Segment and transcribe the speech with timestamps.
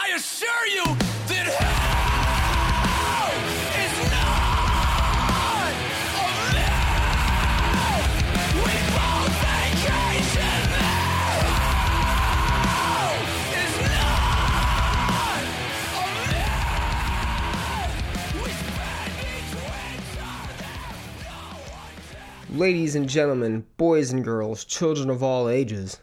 [0.00, 0.84] I assure you
[1.26, 3.34] that hell
[3.82, 5.74] is not
[6.14, 6.86] a myth.
[8.54, 11.02] We both vacation there.
[12.78, 13.18] Hell
[13.58, 14.22] is not
[15.98, 16.62] a myth.
[18.34, 20.94] We spend each winter there.
[21.26, 21.42] No
[21.74, 25.98] one Ladies and gentlemen, boys and girls, children of all ages,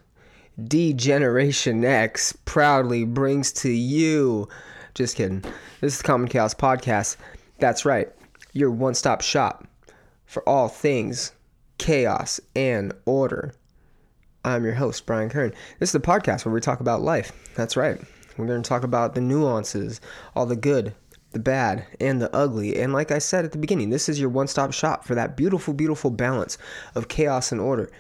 [0.64, 4.48] D Generation X proudly brings to you.
[4.94, 5.42] Just kidding.
[5.82, 7.18] This is the Common Chaos Podcast.
[7.60, 8.08] That's right,
[8.54, 9.68] your one stop shop
[10.26, 11.34] for all things
[11.78, 13.54] chaos and order.
[14.46, 15.54] I'm your host, Brian Kern.
[15.80, 17.34] This is the podcast where we talk about life.
[17.56, 18.00] That's right.
[18.38, 20.00] We're going to talk about the nuances,
[20.36, 20.96] all the good,
[21.32, 22.80] the bad, and the ugly.
[22.80, 25.36] And like I said at the beginning, this is your one stop shop for that
[25.36, 26.58] beautiful, beautiful balance
[26.96, 27.92] of chaos and order.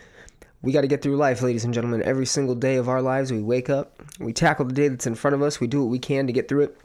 [0.65, 2.01] We got to get through life, ladies and gentlemen.
[2.01, 5.13] Every single day of our lives, we wake up, we tackle the day that's in
[5.13, 6.77] front of us, we do what we can to get through it.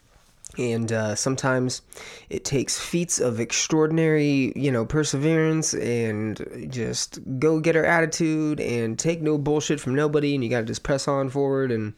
[0.59, 1.81] And uh, sometimes
[2.29, 9.23] it takes feats of extraordinary, you know, perseverance and just go getter attitude and take
[9.23, 10.35] no bullshit from nobody.
[10.35, 11.95] And you got to just press on forward and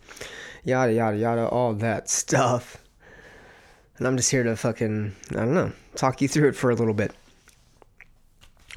[0.62, 2.76] yada, yada, yada, all that stuff.
[3.98, 6.76] And I'm just here to fucking, I don't know, talk you through it for a
[6.76, 7.12] little bit.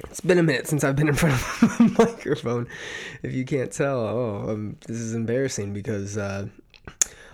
[0.04, 2.68] It's been a minute since I've been in front of a microphone.
[3.22, 6.46] If you can't tell, oh, um, this is embarrassing because uh,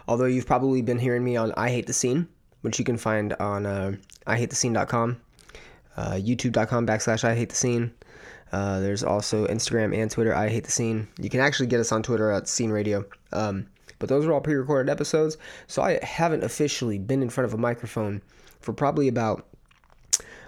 [0.06, 2.28] although you've probably been hearing me on I Hate the Scene,
[2.60, 3.96] which you can find on uh,
[4.26, 5.20] IHateTheScene.com,
[5.96, 7.92] uh, YouTube.com backslash I Hate the Scene.
[8.52, 11.08] Uh, there's also Instagram and Twitter, I Hate the Scene.
[11.18, 13.04] You can actually get us on Twitter at Scene Radio.
[13.32, 13.66] Um,
[13.98, 17.54] but those are all pre recorded episodes, so I haven't officially been in front of
[17.54, 18.20] a microphone
[18.60, 19.46] for probably about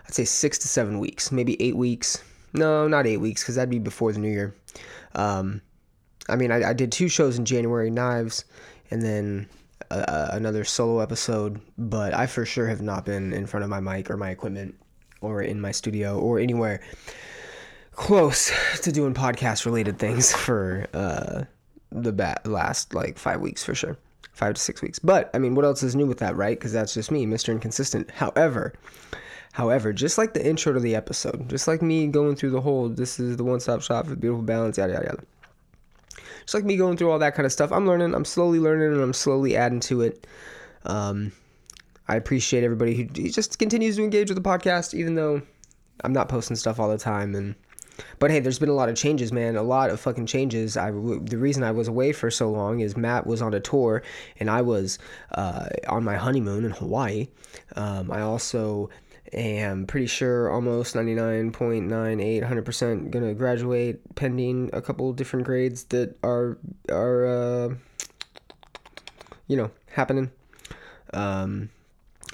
[0.06, 2.22] I'd say six to seven weeks, maybe eight weeks.
[2.52, 4.55] No, not eight weeks, because that'd be before the new year.
[5.14, 5.61] Um,
[6.28, 8.44] I mean, I, I did two shows in January, Knives,
[8.91, 9.48] and then
[9.91, 13.80] uh, another solo episode, but I for sure have not been in front of my
[13.80, 14.74] mic or my equipment
[15.20, 16.80] or in my studio or anywhere
[17.92, 21.45] close to doing podcast related things for uh,
[21.90, 23.96] the bat- last like five weeks for sure.
[24.33, 24.98] Five to six weeks.
[24.98, 26.58] But, I mean, what else is new with that, right?
[26.58, 27.52] Because that's just me, Mr.
[27.52, 28.11] Inconsistent.
[28.11, 28.74] However,
[29.55, 32.89] However, just like the intro to the episode, just like me going through the whole,
[32.89, 35.25] this is the one stop shop for beautiful balance, yada, yada, yada.
[36.41, 38.92] Just like me going through all that kind of stuff, I'm learning, I'm slowly learning,
[38.92, 40.27] and I'm slowly adding to it.
[40.87, 41.31] Um,
[42.09, 45.41] I appreciate everybody who just continues to engage with the podcast, even though
[46.03, 47.36] I'm not posting stuff all the time.
[47.36, 47.55] And
[48.19, 49.55] but hey, there's been a lot of changes, man.
[49.55, 50.77] A lot of fucking changes.
[50.77, 54.03] I the reason I was away for so long is Matt was on a tour,
[54.41, 54.98] and I was
[55.31, 57.29] uh, on my honeymoon in Hawaii.
[57.77, 58.91] Um, I also
[59.34, 66.58] am pretty sure almost 99.98 100% gonna graduate pending a couple different grades that are
[66.90, 67.74] are uh,
[69.46, 70.30] you know happening.
[71.12, 71.70] Um,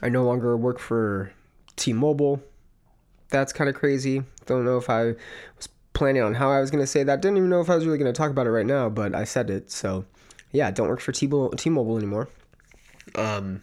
[0.02, 1.32] i no longer work for
[1.76, 2.42] t-mobile.
[3.28, 4.22] That's kind of crazy.
[4.46, 5.14] Don't know if i
[5.56, 7.20] was planning on how i was gonna say that.
[7.20, 9.24] Didn't even know if i was really gonna talk about it right now but i
[9.24, 10.04] said it so
[10.52, 12.28] yeah don't work for t-mobile anymore.
[13.14, 13.62] Um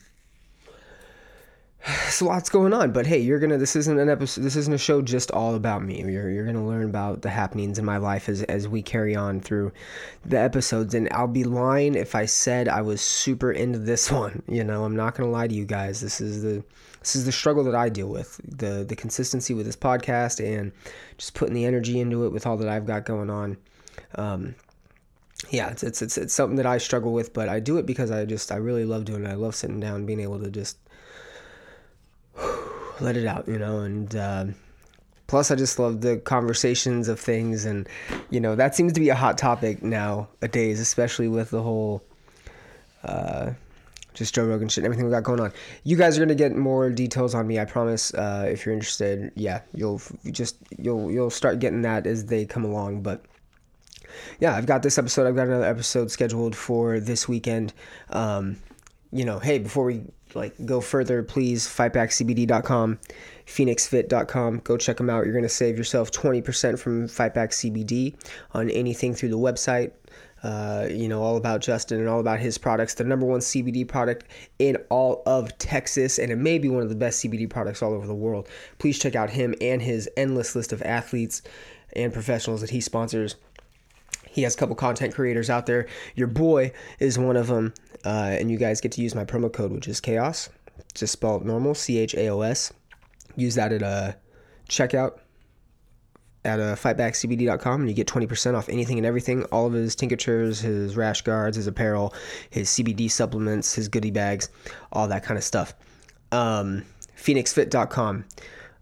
[2.10, 4.78] so lots going on but hey you're gonna this isn't an episode this isn't a
[4.78, 6.02] show just all about me.
[6.02, 9.40] You're, you're gonna learn about the happenings in my life as, as we carry on
[9.40, 9.72] through
[10.26, 10.94] the episodes.
[10.94, 14.84] And i'll be lying if i said i was super into this one you know?
[14.84, 16.02] I'm not gonna lie to you guys.
[16.02, 16.64] This is the
[17.00, 20.72] this is the struggle that i deal with the the consistency with this podcast and
[21.18, 23.58] just putting the energy into it with all that i've got going on.
[24.16, 24.56] Um
[25.52, 28.10] yeah, it's, it's it's it's something that I struggle with, but I do it because
[28.10, 29.30] I just I really love doing it.
[29.30, 30.80] I love sitting down, being able to just
[33.00, 34.46] let it out, you know, and uh,
[35.28, 37.88] plus I just love the conversations of things, and
[38.30, 42.04] you know that seems to be a hot topic nowadays, especially with the whole
[43.04, 43.52] uh,
[44.14, 45.54] just Joe Rogan shit, and everything we got going on.
[45.84, 48.14] You guys are gonna get more details on me, I promise.
[48.14, 52.66] Uh, if you're interested, yeah, you'll just you'll you'll start getting that as they come
[52.66, 53.24] along, but
[54.40, 55.28] yeah, I've got this episode.
[55.28, 57.74] I've got another episode scheduled for this weekend.
[58.10, 58.58] Um,
[59.12, 60.04] you know, hey, before we
[60.36, 63.00] like go further, please fightbackcbd.com,
[63.46, 64.60] phoenixfit.com.
[64.60, 65.26] Go check them out.
[65.26, 68.16] You're gonna save yourself 20% from Fightback CBD
[68.52, 69.92] on anything through the website.
[70.44, 72.94] Uh, you know, all about Justin and all about his products.
[72.94, 74.26] The number one CBD product
[74.60, 77.92] in all of Texas, and it may be one of the best CBD products all
[77.92, 78.48] over the world.
[78.78, 81.42] Please check out him and his endless list of athletes
[81.94, 83.36] and professionals that he sponsors.
[84.30, 85.88] He has a couple content creators out there.
[86.16, 87.74] Your boy is one of them,
[88.06, 90.50] uh, and you guys get to use my promo code, which is chaos,
[90.94, 92.74] just spelled normal, C H A O S.
[93.36, 94.14] Use that at uh,
[94.70, 95.20] checkout
[96.48, 99.44] at uh, fightbackcbd.com and you get 20% off anything and everything.
[99.46, 102.14] All of his tinctures, his rash guards, his apparel,
[102.50, 104.50] his CBD supplements, his goodie bags,
[104.92, 105.76] all that kind of stuff.
[106.32, 106.86] Um,
[107.18, 108.26] PhoenixFit.com.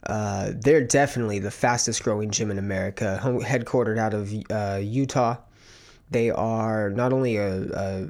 [0.05, 5.37] Uh, they're definitely the fastest growing gym in America, headquartered out of uh, Utah.
[6.11, 8.09] They are not only a, a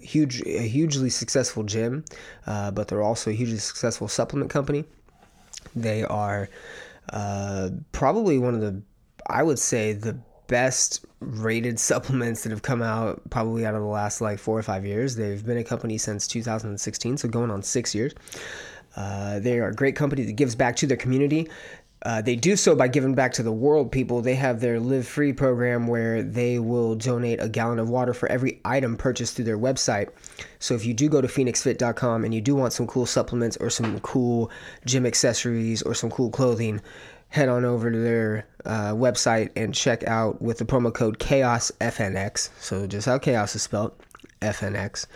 [0.00, 2.04] huge, a hugely successful gym,
[2.46, 4.84] uh, but they're also a hugely successful supplement company.
[5.74, 6.48] They are
[7.12, 8.82] uh, probably one of the,
[9.28, 13.86] I would say, the best rated supplements that have come out probably out of the
[13.86, 15.16] last like four or five years.
[15.16, 18.14] They've been a company since 2016, so going on six years.
[18.96, 21.50] Uh, they are a great company that gives back to their community.
[22.06, 24.22] Uh, they do so by giving back to the world people.
[24.22, 28.28] They have their Live Free program where they will donate a gallon of water for
[28.28, 30.10] every item purchased through their website.
[30.60, 33.70] So if you do go to phoenixfit.com and you do want some cool supplements or
[33.70, 34.52] some cool
[34.84, 36.80] gym accessories or some cool clothing,
[37.30, 42.50] head on over to their uh, website and check out with the promo code CHAOSFNX.
[42.60, 43.92] So just how chaos is spelled,
[44.42, 45.08] FNX.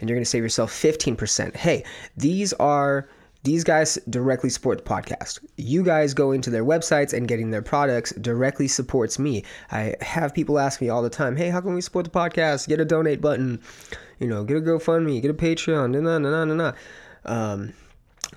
[0.00, 1.56] And you're going to save yourself 15%.
[1.56, 1.84] Hey,
[2.16, 3.06] these are
[3.44, 5.40] these guys directly support the podcast.
[5.56, 9.44] You guys going to their websites and getting their products directly supports me.
[9.70, 12.68] I have people ask me all the time, "Hey, how can we support the podcast?
[12.68, 13.60] Get a donate button,
[14.18, 16.72] you know, get a GoFundMe, get a Patreon, na na na na na."
[17.24, 17.72] Um,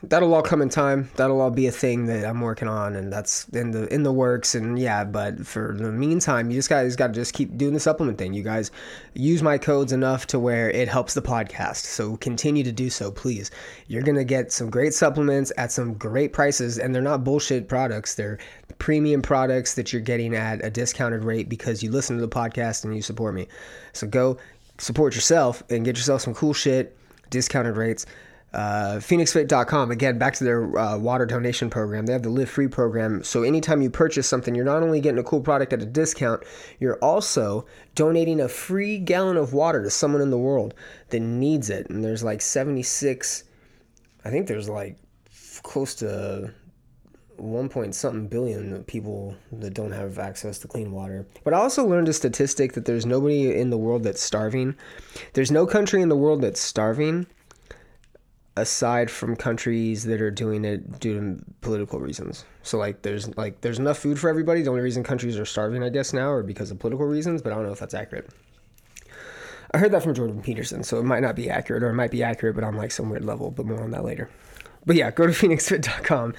[0.03, 1.09] that'll all come in time.
[1.15, 4.11] That'll all be a thing that I'm working on, and that's in the in the
[4.11, 4.55] works.
[4.55, 7.79] And yeah, but for the meantime, you just guys got to just keep doing the
[7.79, 8.33] supplement thing.
[8.33, 8.71] You guys
[9.13, 11.83] use my codes enough to where it helps the podcast.
[11.83, 13.51] So continue to do so, please.
[13.87, 18.15] You're gonna get some great supplements at some great prices, and they're not bullshit products.
[18.15, 18.39] They're
[18.79, 22.83] premium products that you're getting at a discounted rate because you listen to the podcast
[22.83, 23.47] and you support me.
[23.93, 24.37] So go
[24.79, 26.97] support yourself and get yourself some cool shit,
[27.29, 28.07] discounted rates
[28.53, 32.67] uh, phoenixfit.com again back to their uh, water donation program they have the live free
[32.67, 35.85] program so anytime you purchase something you're not only getting a cool product at a
[35.85, 36.43] discount
[36.79, 37.65] you're also
[37.95, 40.73] donating a free gallon of water to someone in the world
[41.09, 43.45] that needs it and there's like 76
[44.25, 44.97] i think there's like
[45.63, 46.53] close to
[47.37, 51.25] one point something billion people that don't have access to clean water.
[51.43, 54.75] But I also learned a statistic that there's nobody in the world that's starving.
[55.33, 57.25] There's no country in the world that's starving
[58.57, 62.45] aside from countries that are doing it due to political reasons.
[62.63, 64.61] So like there's like there's enough food for everybody.
[64.61, 67.51] The only reason countries are starving, I guess, now are because of political reasons, but
[67.51, 68.29] I don't know if that's accurate.
[69.73, 72.11] I heard that from Jordan Peterson, so it might not be accurate or it might
[72.11, 74.29] be accurate, but on like some weird level, but more on that later.
[74.85, 76.33] But yeah, go to phoenixfit.com.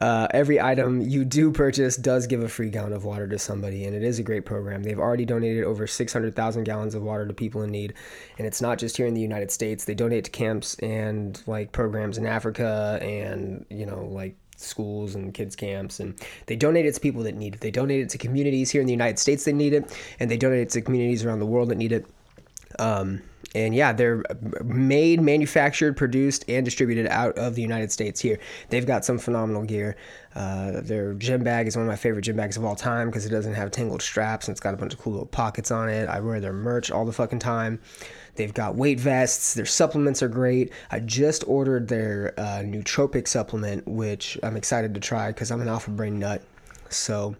[0.00, 3.84] Uh, every item you do purchase does give a free gallon of water to somebody,
[3.84, 4.82] and it is a great program.
[4.82, 7.94] They've already donated over 600,000 gallons of water to people in need,
[8.38, 9.84] and it's not just here in the United States.
[9.84, 15.32] They donate to camps and like programs in Africa and, you know, like schools and
[15.34, 18.18] kids camps and they donate it to people that need it they donate it to
[18.18, 21.24] communities here in the united states that need it and they donate it to communities
[21.24, 22.04] around the world that need it
[22.80, 23.22] um,
[23.54, 24.22] and yeah, they're
[24.62, 28.38] made, manufactured, produced, and distributed out of the United States here.
[28.68, 29.96] They've got some phenomenal gear.
[30.34, 33.24] Uh, their gym bag is one of my favorite gym bags of all time because
[33.24, 35.88] it doesn't have tangled straps and it's got a bunch of cool little pockets on
[35.88, 36.08] it.
[36.08, 37.80] I wear their merch all the fucking time.
[38.36, 39.54] They've got weight vests.
[39.54, 40.72] Their supplements are great.
[40.90, 45.68] I just ordered their uh, nootropic supplement, which I'm excited to try because I'm an
[45.68, 46.42] alpha brain nut.
[46.90, 47.34] So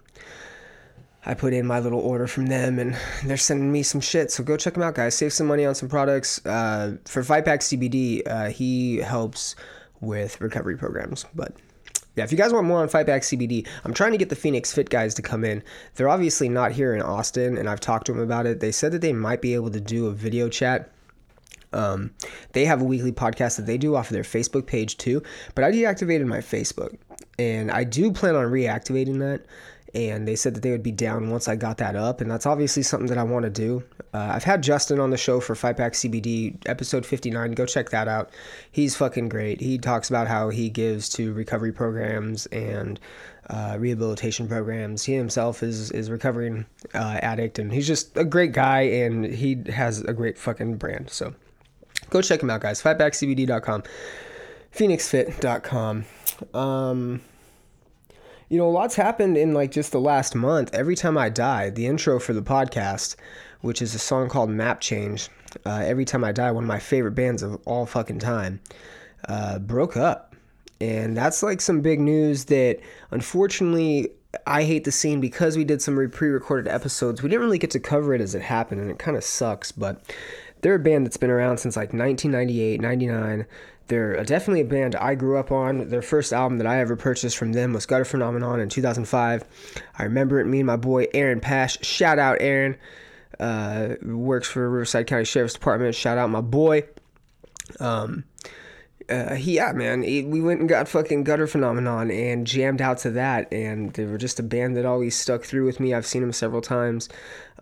[1.25, 4.31] I put in my little order from them and they're sending me some shit.
[4.31, 5.15] So go check them out, guys.
[5.15, 6.43] Save some money on some products.
[6.45, 9.55] Uh, for Fightback CBD, uh, he helps
[10.01, 11.25] with recovery programs.
[11.35, 11.53] But
[12.15, 14.73] yeah, if you guys want more on Fightback CBD, I'm trying to get the Phoenix
[14.73, 15.63] Fit guys to come in.
[15.95, 18.59] They're obviously not here in Austin, and I've talked to them about it.
[18.59, 20.91] They said that they might be able to do a video chat.
[21.71, 22.11] Um,
[22.53, 25.21] they have a weekly podcast that they do off of their Facebook page too,
[25.53, 26.97] but I deactivated my Facebook,
[27.37, 29.45] and I do plan on reactivating that
[29.93, 32.45] and they said that they would be down once I got that up, and that's
[32.45, 33.83] obviously something that I want to do.
[34.13, 37.51] Uh, I've had Justin on the show for Fightback CBD episode 59.
[37.51, 38.31] Go check that out.
[38.71, 39.61] He's fucking great.
[39.61, 42.99] He talks about how he gives to recovery programs and
[43.49, 45.03] uh, rehabilitation programs.
[45.03, 49.63] He himself is is recovering uh, addict, and he's just a great guy, and he
[49.71, 51.09] has a great fucking brand.
[51.09, 51.33] So
[52.09, 52.81] go check him out, guys.
[52.81, 53.83] Fightbackcbd.com,
[54.75, 56.05] PhoenixFit.com.
[56.53, 57.21] Um,
[58.49, 60.73] you know, a lot's happened in like just the last month.
[60.73, 63.15] Every time I die, the intro for the podcast,
[63.61, 65.29] which is a song called Map Change,
[65.65, 68.59] uh, Every Time I Die, one of my favorite bands of all fucking time,
[69.27, 70.35] uh, broke up.
[70.81, 72.79] And that's like some big news that
[73.11, 74.09] unfortunately
[74.47, 77.21] I hate the scene because we did some pre recorded episodes.
[77.21, 79.71] We didn't really get to cover it as it happened, and it kind of sucks,
[79.71, 80.01] but
[80.61, 83.45] they're a band that's been around since like 1998, 99
[83.89, 85.89] they're definitely a band I grew up on.
[85.89, 89.43] Their first album that I ever purchased from them was Gutter Phenomenon in 2005.
[89.97, 90.45] I remember it.
[90.45, 91.83] Me and my boy Aaron Pash.
[91.83, 92.77] Shout out Aaron.
[93.39, 95.95] Uh, works for Riverside County Sheriff's Department.
[95.95, 96.83] Shout out my boy.
[97.79, 98.23] Um,
[99.09, 103.51] uh, yeah, man, we went and got fucking Gutter Phenomenon and jammed out to that,
[103.51, 105.93] and they were just a band that always stuck through with me.
[105.93, 107.09] I've seen them several times.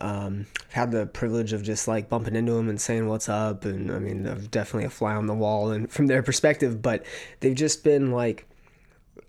[0.01, 3.63] Um, I've had the privilege of just like bumping into them and saying what's up,
[3.63, 7.05] and I mean, they're definitely a fly on the wall, and from their perspective, but
[7.39, 8.45] they've just been like.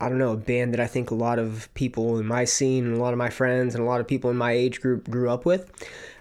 [0.00, 2.86] I don't know, a band that I think a lot of people in my scene
[2.86, 5.10] and a lot of my friends and a lot of people in my age group
[5.10, 5.72] grew up with.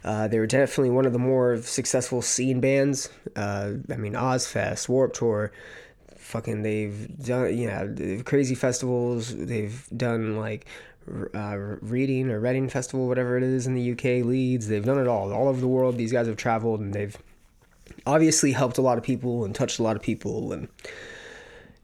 [0.04, 3.10] Uh, they were definitely one of the more successful scene bands.
[3.36, 5.52] Uh, I mean, Ozzfest, Warp Tour,
[6.28, 9.34] fucking they've done you know crazy festivals.
[9.34, 10.66] They've done like
[11.34, 14.68] uh, reading or reading festival whatever it is in the uk leeds.
[14.68, 15.98] They've done it all all over the world.
[15.98, 17.16] These guys have traveled and they've
[18.06, 20.68] obviously helped a lot of people and touched a lot of people and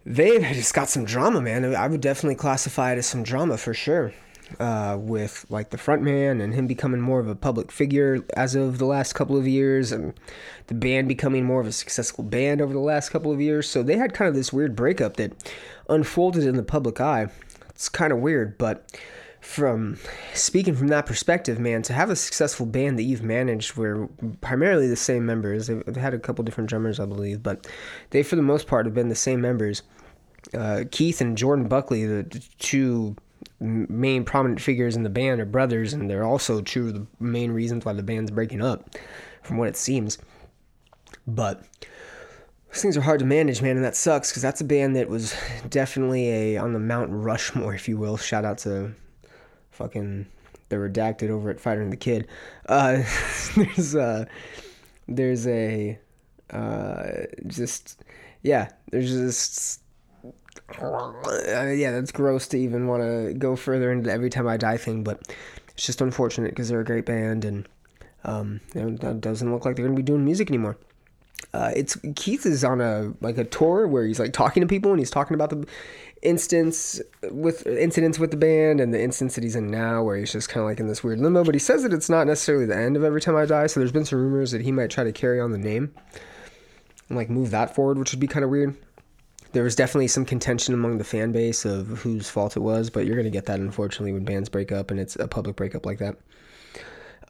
[0.06, 1.74] they've just got some drama man.
[1.74, 4.14] I would definitely classify it as some drama for sure
[4.60, 8.56] uh, with like the front man and him becoming more of a public figure as
[8.56, 10.14] of the last couple of years and
[10.68, 13.68] the band becoming more of a successful band over the last couple of years.
[13.68, 15.34] So they had kind of this weird breakup that
[15.90, 17.28] unfolded in the public eye.
[17.70, 18.90] It's kind of weird but
[19.44, 19.98] from
[20.34, 24.08] speaking from that perspective man to have a successful band that you've managed where
[24.40, 27.68] primarily the same members they've had a couple different drummers i believe but
[28.12, 29.84] they for the most part have been the same members.
[30.54, 32.24] Uh, keith and jordan buckley the
[32.58, 33.16] two
[33.64, 37.52] main prominent figures in the band are brothers, and they're also two of the main
[37.52, 38.90] reasons why the band's breaking up,
[39.42, 40.18] from what it seems.
[41.26, 41.64] But
[42.68, 45.08] those things are hard to manage, man, and that sucks because that's a band that
[45.08, 45.36] was
[45.70, 48.18] definitely a on the Mount Rushmore, if you will.
[48.18, 48.94] Shout out to
[49.72, 50.28] fucking
[50.70, 52.28] the redacted over at Fighter and the Kid.
[52.68, 53.04] Uh,
[53.56, 54.28] there's a
[55.08, 56.00] there's a
[56.50, 57.12] uh,
[57.48, 58.04] just
[58.42, 59.83] yeah, there's just
[60.78, 65.04] yeah, that's gross to even want to go further into every time I die thing,
[65.04, 65.34] but
[65.70, 67.68] it's just unfortunate because they're a great band and
[68.24, 68.62] um,
[69.20, 70.78] doesn't look like they're gonna be doing music anymore.
[71.54, 74.92] Uh, it's Keith is on a like a tour where he's like talking to people
[74.92, 75.68] and he's talking about the
[76.22, 77.02] instance
[77.32, 80.48] with incidents with the band and the instance that he's in now where he's just
[80.48, 81.44] kind of like in this weird limbo.
[81.44, 83.68] But he says that it's not necessarily the end of every time I die.
[83.68, 85.94] So there's been some rumors that he might try to carry on the name
[87.10, 88.76] and like move that forward, which would be kind of weird
[89.54, 93.06] there was definitely some contention among the fan base of whose fault it was, but
[93.06, 95.86] you're going to get that unfortunately when bands break up and it's a public breakup
[95.86, 96.18] like that.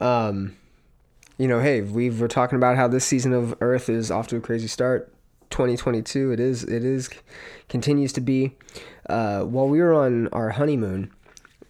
[0.00, 0.56] Um,
[1.38, 4.36] you know, hey, we were talking about how this season of Earth is off to
[4.36, 5.12] a crazy start.
[5.50, 7.10] 2022, it is, it is,
[7.68, 8.56] continues to be.
[9.08, 11.12] Uh, while we were on our honeymoon,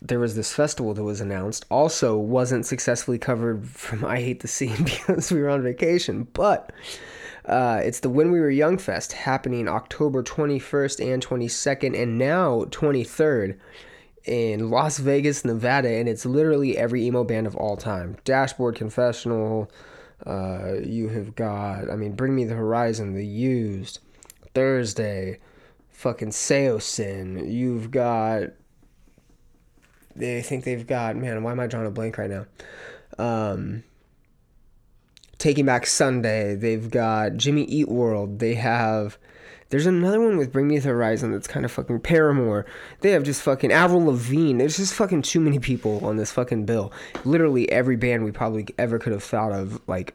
[0.01, 1.67] there was this festival that was announced.
[1.71, 6.73] Also, wasn't successfully covered from I Hate the Scene because we were on vacation, but
[7.47, 12.65] uh, it's the When We Were Young Fest happening October 21st and 22nd, and now
[12.65, 13.59] 23rd
[14.25, 18.17] in Las Vegas, Nevada, and it's literally every emo band of all time.
[18.25, 19.71] Dashboard Confessional,
[20.27, 23.99] uh, you have got, I mean, Bring Me the Horizon, The Used,
[24.55, 25.39] Thursday,
[25.91, 28.45] fucking Saosin, You've got,
[30.17, 32.47] they think they've got, man, why am I drawing a blank right now?
[33.19, 33.85] Um,
[35.45, 36.55] Taking Back Sunday.
[36.55, 38.39] They've got Jimmy Eat World.
[38.39, 39.19] They have.
[39.69, 42.65] There's another one with Bring Me the Horizon that's kind of fucking Paramore.
[43.01, 44.57] They have just fucking Avril Lavigne.
[44.57, 46.95] There's just fucking too many people on this fucking bill.
[47.27, 50.15] Literally every band we probably ever could have thought of, like,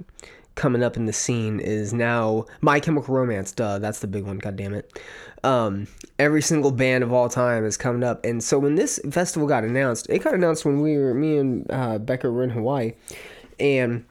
[0.56, 3.52] coming up in the scene is now My Chemical Romance.
[3.52, 4.40] Duh, that's the big one.
[4.40, 5.00] God damn it.
[5.44, 5.86] Um,
[6.18, 9.64] every single band of all time is coming up, and so when this festival got
[9.64, 12.94] announced, it got announced when we were me and uh, were in Hawaii,
[13.60, 14.06] and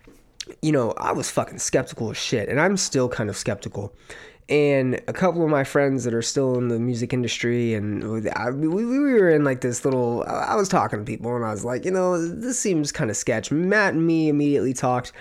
[0.62, 3.94] you know, I was fucking skeptical as shit, and I'm still kind of skeptical.
[4.48, 8.50] And a couple of my friends that are still in the music industry, and I,
[8.50, 10.24] we, we were in like this little.
[10.26, 13.16] I was talking to people, and I was like, you know, this seems kind of
[13.16, 13.50] sketch.
[13.50, 15.12] Matt and me immediately talked.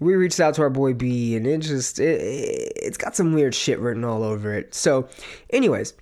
[0.00, 3.54] We reached out to our boy B, and it just it, it's got some weird
[3.54, 4.74] shit written all over it.
[4.74, 5.06] So,
[5.50, 5.92] anyways,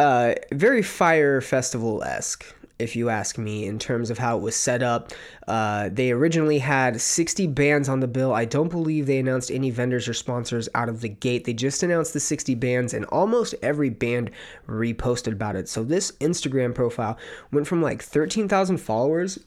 [0.00, 2.44] uh, very Fyre Festival esque
[2.78, 5.12] if you ask me, in terms of how it was set up.
[5.46, 8.32] Uh, they originally had 60 bands on the bill.
[8.32, 11.44] I don't believe they announced any vendors or sponsors out of the gate.
[11.44, 14.30] They just announced the 60 bands, and almost every band
[14.68, 15.68] reposted about it.
[15.68, 17.18] So this Instagram profile
[17.52, 19.38] went from like 13,000 followers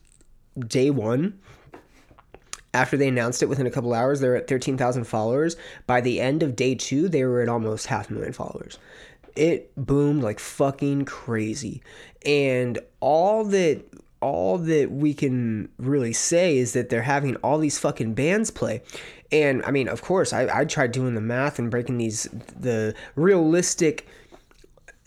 [0.60, 1.40] day one
[2.74, 5.56] after they announced it within a couple hours they were at 13,000 followers
[5.88, 8.78] by the end of day 2 they were at almost half a million followers
[9.36, 11.82] it boomed like fucking crazy.
[12.26, 13.84] And all that
[14.22, 18.81] all that we can really say is that they're having all these fucking bands play.
[19.31, 22.93] And I mean, of course, I, I tried doing the math and breaking these, the
[23.15, 24.08] realistic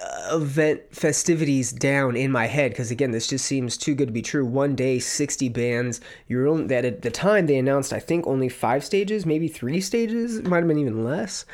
[0.00, 4.12] uh, event festivities down in my head because again this just seems too good to
[4.12, 4.44] be true.
[4.44, 8.48] One day 60 bands you're only that at the time they announced i think only
[8.48, 11.46] five stages maybe three stages might have been even less.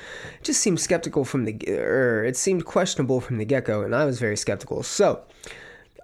[0.43, 4.19] Just seemed skeptical from the or it seemed questionable from the get-go and i was
[4.19, 4.83] very skeptical.
[4.83, 5.23] So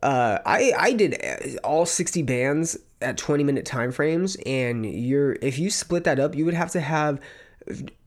[0.03, 5.59] uh, I I did all 60 bands at 20 minute time frames and you're if
[5.59, 7.21] you split that up you would have to have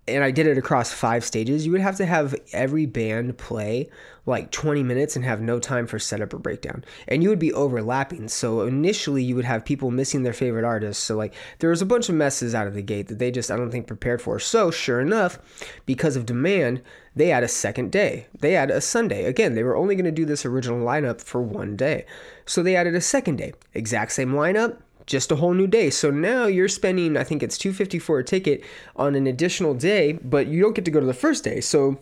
[0.09, 3.89] and I did it across five stages, you would have to have every band play
[4.25, 6.85] like 20 minutes and have no time for setup or breakdown.
[7.07, 8.27] And you would be overlapping.
[8.27, 11.03] So initially, you would have people missing their favorite artists.
[11.03, 13.51] So, like, there was a bunch of messes out of the gate that they just,
[13.51, 14.39] I don't think, prepared for.
[14.39, 15.39] So, sure enough,
[15.85, 16.81] because of demand,
[17.15, 18.27] they had a second day.
[18.39, 19.25] They had a Sunday.
[19.25, 22.05] Again, they were only going to do this original lineup for one day.
[22.45, 23.53] So, they added a second day.
[23.73, 24.77] Exact same lineup,
[25.09, 25.89] just a whole new day.
[25.89, 28.63] So now you're spending, I think it's 250 for a ticket
[28.95, 31.59] on an additional day, but you don't get to go to the first day.
[31.59, 31.99] So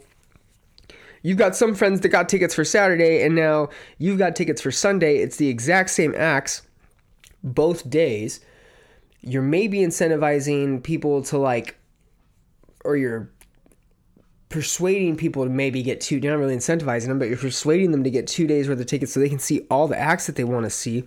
[1.24, 4.72] you've got some friends that got tickets for Saturday and now you've got tickets for
[4.72, 5.18] Sunday.
[5.18, 6.64] It's the exact same acts
[7.44, 8.42] both days.
[9.22, 11.78] You're maybe incentivizing people to like
[12.84, 13.32] or you're
[14.50, 18.02] persuading people to maybe get two you're not really incentivizing them but you're persuading them
[18.02, 20.38] to get two days worth of tickets so they can see all the acts that
[20.38, 21.04] they want to see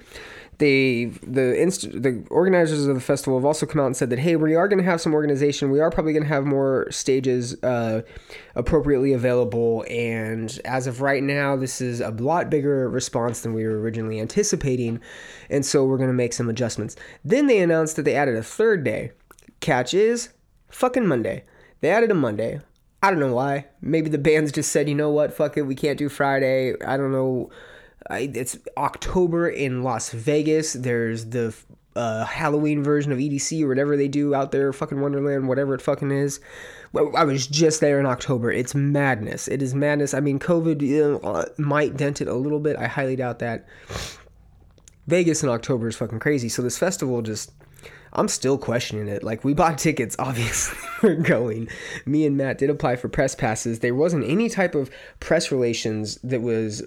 [0.60, 4.18] they the inst- the organizers of the festival have also come out and said that
[4.18, 5.70] hey we are going to have some organization.
[5.70, 8.02] We are probably going to have more stages uh,
[8.54, 9.84] appropriately available.
[9.90, 14.20] And as of right now this is a lot bigger response than we were originally
[14.20, 15.00] anticipating.
[15.48, 16.94] And so we're going to make some adjustments.
[17.24, 19.12] Then they announced that they added a third day
[19.60, 20.30] catch is
[20.68, 21.44] fucking monday.
[21.80, 22.60] They added a monday.
[23.02, 23.66] I don't know why.
[23.80, 25.32] Maybe the bands just said you know what?
[25.32, 25.62] Fuck it.
[25.62, 26.74] We can't do friday.
[26.86, 27.50] I don't know
[28.10, 30.72] it's October in Las Vegas.
[30.72, 31.54] There's the
[31.96, 35.82] uh, Halloween version of EDC or whatever they do out there, fucking Wonderland, whatever it
[35.82, 36.40] fucking is.
[36.94, 38.50] I was just there in October.
[38.50, 39.46] It's madness.
[39.48, 40.12] It is madness.
[40.12, 40.80] I mean, COVID
[41.22, 42.76] know, might dent it a little bit.
[42.76, 43.66] I highly doubt that.
[45.06, 46.48] Vegas in October is fucking crazy.
[46.48, 47.52] So this festival just.
[48.12, 49.22] I'm still questioning it.
[49.22, 51.68] Like we bought tickets, obviously we're going.
[52.06, 53.78] Me and Matt did apply for press passes.
[53.78, 54.90] There wasn't any type of
[55.20, 56.82] press relations that was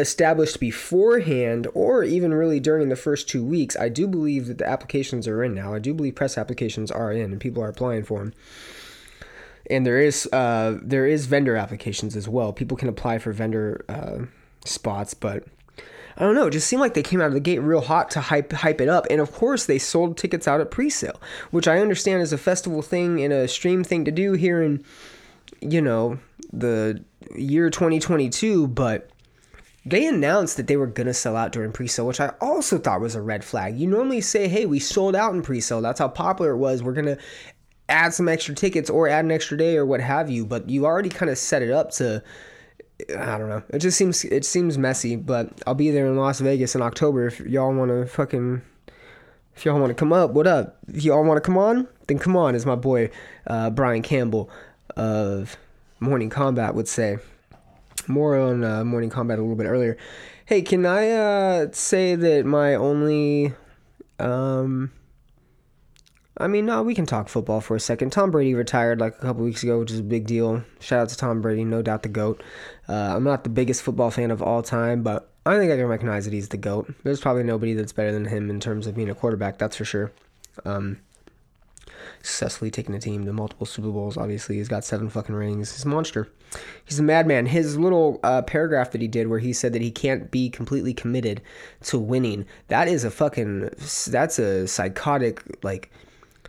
[0.00, 4.68] established beforehand or even really during the first two weeks, I do believe that the
[4.68, 5.74] applications are in now.
[5.74, 8.34] I do believe press applications are in and people are applying for them.
[9.68, 12.52] And there is uh, there is vendor applications as well.
[12.52, 14.24] People can apply for vendor uh,
[14.64, 15.44] spots, but
[16.16, 16.48] I don't know.
[16.48, 18.80] It just seemed like they came out of the gate real hot to hype hype
[18.80, 22.32] it up, and of course they sold tickets out at pre-sale, which I understand is
[22.32, 24.84] a festival thing and a stream thing to do here in,
[25.60, 26.18] you know,
[26.52, 27.04] the
[27.36, 28.66] year 2022.
[28.66, 29.09] But
[29.90, 33.00] they announced that they were going to sell out during pre-sale which i also thought
[33.00, 33.78] was a red flag.
[33.78, 35.82] You normally say hey we sold out in pre-sale.
[35.82, 36.82] That's how popular it was.
[36.82, 37.18] We're going to
[37.88, 40.86] add some extra tickets or add an extra day or what have you but you
[40.86, 42.22] already kind of set it up to
[43.18, 43.62] i don't know.
[43.70, 47.26] It just seems it seems messy but i'll be there in las vegas in october
[47.26, 48.62] if y'all want to fucking
[49.56, 50.30] if y'all want to come up.
[50.30, 50.78] What up?
[50.88, 53.10] If y'all want to come on then come on as my boy
[53.46, 54.48] uh, brian campbell
[54.96, 55.56] of
[55.98, 57.18] morning combat would say
[58.08, 59.96] more on uh, Morning Combat a little bit earlier.
[60.46, 63.54] Hey, can I uh, say that my only.
[64.18, 64.92] Um,
[66.36, 68.10] I mean, no, we can talk football for a second.
[68.10, 70.64] Tom Brady retired like a couple weeks ago, which is a big deal.
[70.80, 72.42] Shout out to Tom Brady, no doubt the GOAT.
[72.88, 75.86] Uh, I'm not the biggest football fan of all time, but I think I can
[75.86, 76.94] recognize that he's the GOAT.
[77.04, 79.84] There's probably nobody that's better than him in terms of being a quarterback, that's for
[79.84, 80.12] sure.
[80.64, 81.00] Um,
[82.22, 84.16] successfully taken a team to multiple Super Bowls.
[84.16, 85.72] Obviously, he's got seven fucking rings.
[85.72, 86.28] He's a monster.
[86.84, 87.46] He's a madman.
[87.46, 90.94] His little uh, paragraph that he did where he said that he can't be completely
[90.94, 91.40] committed
[91.84, 92.46] to winning.
[92.68, 93.70] That is a fucking.
[94.08, 95.90] That's a psychotic like.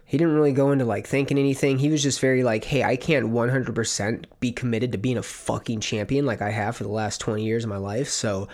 [0.05, 1.79] He didn't really go into like thinking anything.
[1.79, 5.79] He was just very like, hey, I can't 100% be committed to being a fucking
[5.79, 8.09] champion like I have for the last 20 years of my life.
[8.09, 8.49] So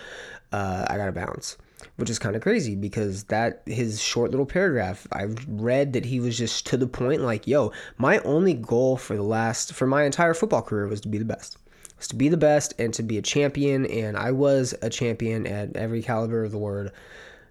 [0.52, 1.56] uh, I gotta bounce
[1.98, 6.20] which is kind of crazy because that his short little paragraph i've read that he
[6.20, 10.04] was just to the point like yo my only goal for the last for my
[10.04, 11.58] entire football career was to be the best.
[11.98, 15.44] Was to be the best and to be a champion and i was a champion
[15.46, 16.92] at every caliber of the word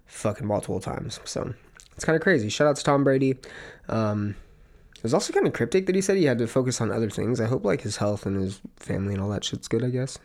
[0.06, 1.20] fucking multiple times.
[1.24, 1.52] So
[1.94, 2.48] it's kind of crazy.
[2.48, 3.36] Shout out to tom brady.
[3.88, 4.34] Um
[4.96, 7.10] it was also kind of cryptic that he said he had to focus on other
[7.10, 7.40] things.
[7.40, 10.18] I hope like his health and his family and all that shit's good i guess.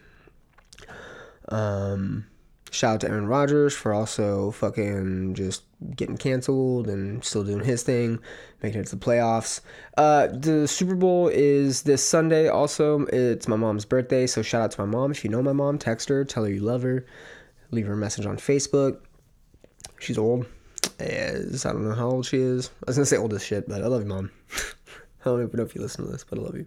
[1.49, 2.25] Um
[2.73, 5.62] Shout out to Aaron Rodgers for also fucking just
[5.95, 8.17] getting canceled and still doing his thing,
[8.63, 9.62] making it to the playoffs.
[9.95, 12.47] Uh, the Super Bowl is this Sunday.
[12.47, 15.12] Also, it's my mom's birthday, so shout out to my mom.
[15.12, 17.05] If you know my mom, text her, tell her you love her,
[17.69, 19.01] leave her a message on Facebook.
[19.99, 20.47] She's old.
[20.97, 22.71] As I don't know how old she is.
[22.81, 24.31] I was gonna say old as shit, but I love you, mom.
[25.21, 26.65] I don't even know if you listen to this, but I love you.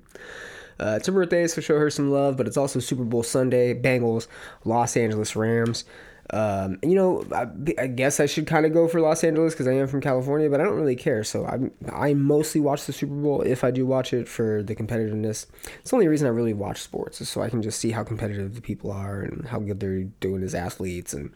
[0.79, 2.37] Uh, it's her birthday, so show her some love.
[2.37, 3.75] But it's also Super Bowl Sunday.
[3.75, 4.27] Bengals,
[4.65, 5.85] Los Angeles Rams.
[6.31, 7.47] Um, you know, I,
[7.81, 10.51] I guess I should kind of go for Los Angeles because I am from California,
[10.51, 11.23] but I don't really care.
[11.23, 14.75] So I I mostly watch the Super Bowl if I do watch it for the
[14.75, 15.47] competitiveness.
[15.81, 18.03] It's the only reason I really watch sports is so I can just see how
[18.03, 21.33] competitive the people are and how good they're doing as athletes and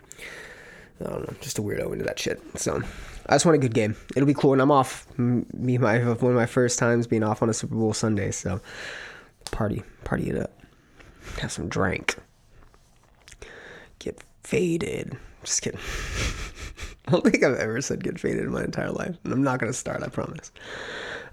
[1.00, 2.42] I don't know, just a weirdo into that shit.
[2.56, 2.82] So
[3.26, 3.96] I just want a good game.
[4.16, 5.06] It'll be cool, and I'm off.
[5.16, 8.32] Me, my one of my first times being off on a Super Bowl Sunday.
[8.32, 8.60] So
[9.46, 10.58] party, party it up,
[11.38, 12.16] have some drink,
[13.98, 15.16] get faded.
[15.44, 15.80] Just kidding.
[17.08, 19.58] I don't think I've ever said get faded in my entire life, and I'm not
[19.58, 20.02] gonna start.
[20.02, 20.52] I promise.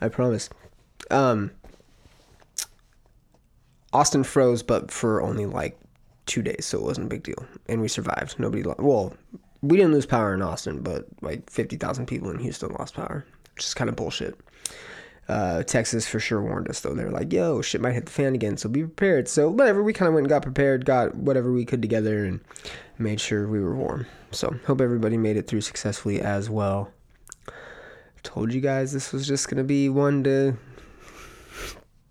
[0.01, 0.49] I promise.
[1.11, 1.51] Um,
[3.93, 5.79] Austin froze, but for only like
[6.25, 8.39] two days, so it wasn't a big deal, and we survived.
[8.39, 9.13] Nobody, well,
[9.61, 13.25] we didn't lose power in Austin, but like fifty thousand people in Houston lost power,
[13.55, 14.37] which is kind of bullshit.
[15.27, 16.93] Uh, Texas for sure warned us though.
[16.93, 19.83] They were like, "Yo, shit might hit the fan again, so be prepared." So whatever,
[19.83, 22.39] we kind of went and got prepared, got whatever we could together, and
[22.97, 24.05] made sure we were warm.
[24.31, 26.91] So hope everybody made it through successfully as well.
[28.23, 30.57] Told you guys this was just gonna be one to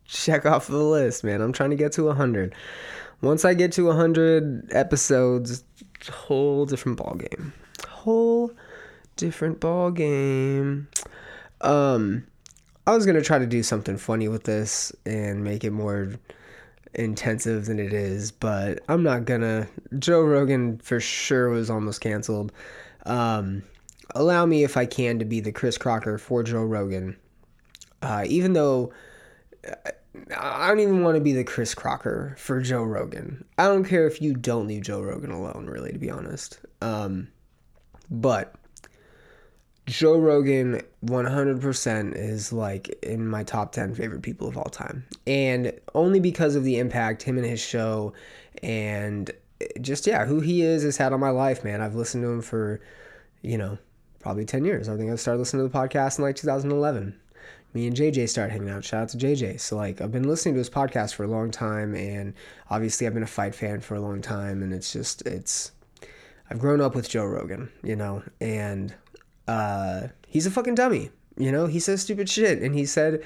[0.04, 1.40] check off the list, man.
[1.40, 2.54] I'm trying to get to hundred.
[3.22, 5.64] Once I get to hundred episodes,
[6.10, 7.52] whole different ball game.
[7.88, 8.50] Whole
[9.16, 10.88] different ball game.
[11.62, 12.26] Um,
[12.86, 16.12] I was gonna try to do something funny with this and make it more
[16.94, 19.68] intensive than it is, but I'm not gonna.
[19.98, 22.52] Joe Rogan for sure was almost canceled.
[23.04, 23.62] Um,
[24.14, 27.16] allow me, if I can, to be the Chris Crocker for Joe Rogan.
[28.02, 28.92] Uh, even though
[29.66, 29.90] uh,
[30.36, 33.44] I don't even want to be the Chris Crocker for Joe Rogan.
[33.58, 36.58] I don't care if you don't leave Joe Rogan alone, really, to be honest.
[36.80, 37.28] Um,
[38.10, 38.54] but
[39.86, 45.04] Joe Rogan 100% is like in my top 10 favorite people of all time.
[45.26, 48.12] And only because of the impact him and his show
[48.62, 49.30] and
[49.80, 51.80] just, yeah, who he is has had on my life, man.
[51.80, 52.80] I've listened to him for,
[53.42, 53.78] you know,
[54.18, 54.88] probably 10 years.
[54.88, 57.14] I think I started listening to the podcast in like 2011.
[57.72, 58.84] Me and JJ started hanging out.
[58.84, 59.60] Shout out to JJ.
[59.60, 61.94] So, like, I've been listening to his podcast for a long time.
[61.94, 62.34] And
[62.70, 64.62] obviously, I've been a fight fan for a long time.
[64.62, 65.72] And it's just, it's,
[66.50, 68.94] I've grown up with Joe Rogan, you know, and
[69.46, 71.10] uh, he's a fucking dummy.
[71.36, 73.22] You know, he says stupid shit, and he said,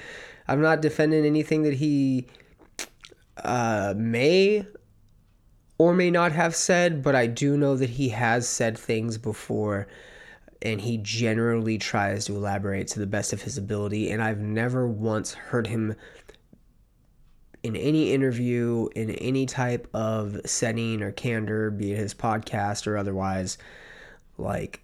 [0.47, 2.27] "I'm not defending anything that he
[3.37, 4.65] uh, may
[5.77, 9.87] or may not have said, but I do know that he has said things before."
[10.63, 14.11] And he generally tries to elaborate to the best of his ability.
[14.11, 15.95] And I've never once heard him
[17.63, 22.97] in any interview, in any type of setting or candor, be it his podcast or
[22.97, 23.57] otherwise,
[24.37, 24.81] like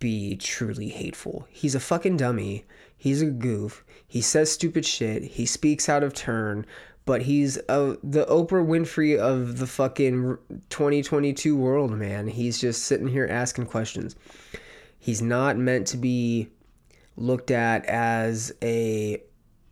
[0.00, 1.46] be truly hateful.
[1.50, 2.64] He's a fucking dummy.
[2.96, 3.84] He's a goof.
[4.06, 5.22] He says stupid shit.
[5.22, 6.66] He speaks out of turn.
[7.06, 10.36] But he's uh, the Oprah Winfrey of the fucking
[10.68, 12.28] 2022 world, man.
[12.28, 14.16] He's just sitting here asking questions.
[14.98, 16.48] He's not meant to be
[17.16, 19.22] looked at as a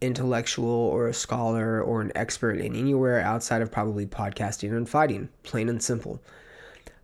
[0.00, 5.28] intellectual or a scholar or an expert in anywhere outside of probably podcasting and fighting,
[5.42, 6.22] plain and simple.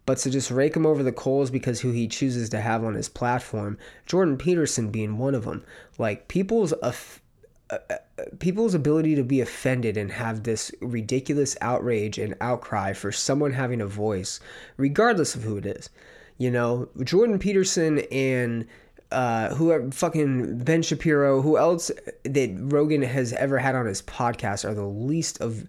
[0.07, 2.95] But to just rake him over the coals because who he chooses to have on
[2.95, 5.65] his platform, Jordan Peterson being one of them,
[5.99, 7.23] like people's aff-
[7.71, 13.11] uh, uh, people's ability to be offended and have this ridiculous outrage and outcry for
[13.11, 14.41] someone having a voice,
[14.77, 15.89] regardless of who it is.
[16.37, 18.67] You know, Jordan Peterson and
[19.11, 21.91] uh, whoever fucking Ben Shapiro, who else
[22.25, 25.67] that Rogan has ever had on his podcast are the least of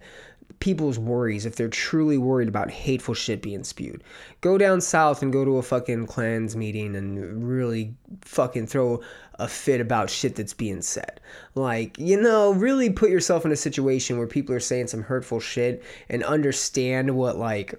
[0.65, 4.03] people's worries if they're truly worried about hateful shit being spewed.
[4.41, 8.99] Go down south and go to a fucking Klans meeting and really fucking throw
[9.35, 11.21] a fit about shit that's being said.
[11.53, 15.39] Like, you know, really put yourself in a situation where people are saying some hurtful
[15.39, 17.75] shit and understand what like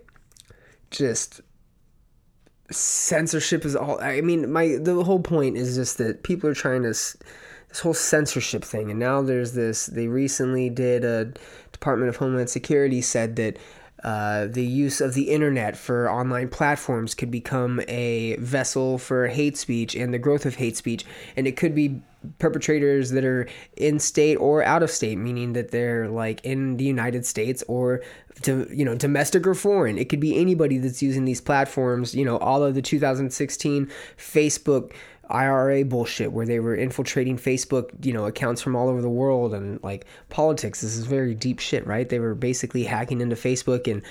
[0.92, 1.40] just
[2.70, 6.82] censorship is all i mean my the whole point is just that people are trying
[6.82, 11.32] to this whole censorship thing and now there's this they recently did a
[11.76, 13.58] department of homeland security said that
[14.02, 19.56] uh, the use of the internet for online platforms could become a vessel for hate
[19.56, 21.04] speech and the growth of hate speech
[21.36, 22.00] and it could be
[22.38, 26.84] perpetrators that are in state or out of state meaning that they're like in the
[26.84, 28.02] united states or
[28.42, 29.98] to you know domestic or foreign.
[29.98, 34.92] It could be anybody that's using these platforms you know all of the 2016 facebook
[35.28, 39.54] IRA bullshit where they were infiltrating Facebook, you know, accounts from all over the world
[39.54, 40.80] and like politics.
[40.80, 42.08] This is very deep shit, right?
[42.08, 44.02] They were basically hacking into Facebook and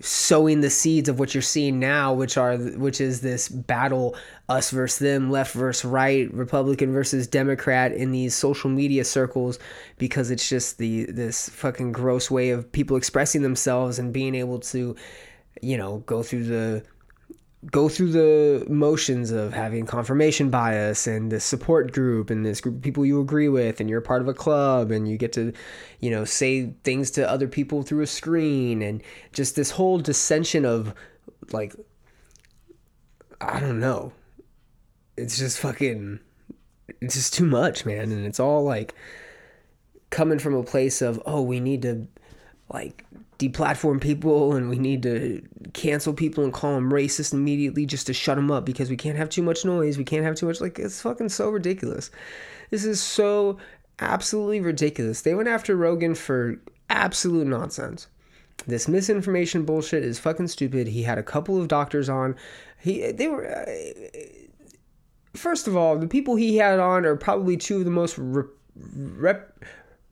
[0.00, 4.16] sowing the seeds of what you're seeing now, which are which is this battle
[4.48, 9.60] us versus them, left versus right, Republican versus Democrat in these social media circles
[9.98, 14.58] because it's just the this fucking gross way of people expressing themselves and being able
[14.58, 14.96] to,
[15.60, 16.82] you know, go through the
[17.70, 22.76] go through the motions of having confirmation bias and this support group and this group
[22.76, 25.52] of people you agree with and you're part of a club and you get to
[26.00, 29.00] you know say things to other people through a screen and
[29.32, 30.92] just this whole dissension of
[31.52, 31.74] like
[33.40, 34.12] i don't know.
[35.16, 36.20] It's just fucking
[37.00, 38.10] it's just too much man.
[38.12, 38.94] And it's all like
[40.10, 42.06] coming from a place of oh we need to
[42.72, 43.04] like
[43.38, 48.12] deplatform people and we need to cancel people and call them racist immediately just to
[48.12, 49.98] shut them up because we can't have too much noise.
[49.98, 50.60] We can't have too much.
[50.60, 52.10] Like, it's fucking so ridiculous.
[52.70, 53.58] This is so
[53.98, 55.22] absolutely ridiculous.
[55.22, 58.06] They went after Rogan for absolute nonsense.
[58.66, 60.86] This misinformation bullshit is fucking stupid.
[60.86, 62.36] He had a couple of doctors on.
[62.78, 63.70] He they were uh,
[65.34, 68.46] first of all, the people he had on are probably two of the most rep,
[68.76, 69.64] rep,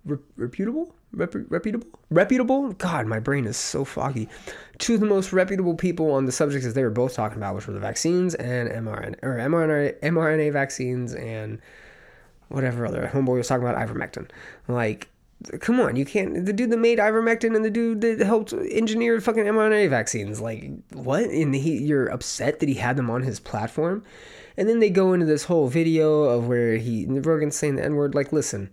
[0.05, 1.89] rep reputable Rep- reputable?
[2.11, 2.73] Reputable?
[2.75, 4.29] God my brain is so foggy.
[4.79, 7.57] Two of the most reputable people on the subjects that they were both talking about
[7.57, 11.61] which were the vaccines and mrna or mrna mrna vaccines and
[12.49, 14.29] whatever other homeboy was talking about ivermectin.
[14.69, 15.09] Like
[15.61, 19.21] come on you can't the dude that made ivermectin and the dude that helped engineer
[19.21, 21.25] fucking mrna vaccines like what?
[21.25, 24.05] And he you're upset that he had them on his platform?
[24.57, 28.15] And then they go into this whole video of where he rogan's saying the n-word
[28.15, 28.71] like listen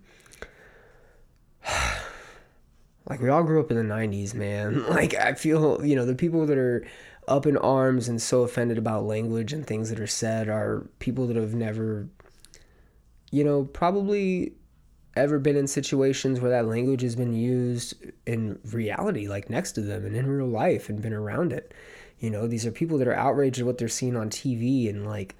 [3.08, 4.84] like we all grew up in the 90s man.
[4.88, 6.86] Like i feel you know the people that are
[7.26, 11.26] up in arms and so offended about language and things that are said are people
[11.26, 12.08] that have never
[13.30, 14.54] you know probably
[15.16, 17.94] ever been in situations where that language has been used
[18.26, 21.74] in reality like next to them and in real life and been around it.
[22.18, 25.06] You know these are people that are outraged at what they're seeing on tv and
[25.06, 25.36] like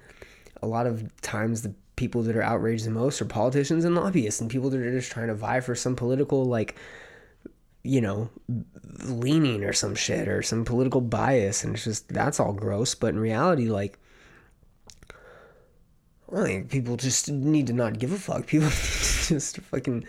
[0.61, 4.39] a lot of times the people that are outraged the most are politicians and lobbyists
[4.39, 6.75] and people that are just trying to vie for some political like
[7.89, 8.29] you know,
[9.03, 11.63] leaning or some shit or some political bias.
[11.63, 12.93] And it's just, that's all gross.
[12.93, 13.97] But in reality, like,
[16.31, 18.45] I think people just need to not give a fuck.
[18.45, 20.05] People just fucking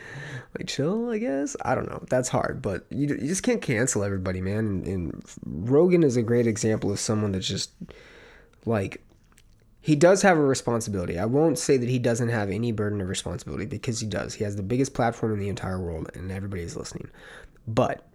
[0.59, 1.57] like chill, I guess.
[1.63, 2.05] I don't know.
[2.11, 4.59] That's hard, but you, you just can't cancel everybody, man.
[4.59, 7.73] And, and Rogan is a great example of someone that's just
[8.67, 9.03] like
[9.81, 11.19] he does have a responsibility.
[11.19, 14.35] I won't say that he doesn't have any burden of responsibility because he does.
[14.35, 17.09] He has the biggest platform in the entire world and everybody is listening.
[17.67, 18.07] But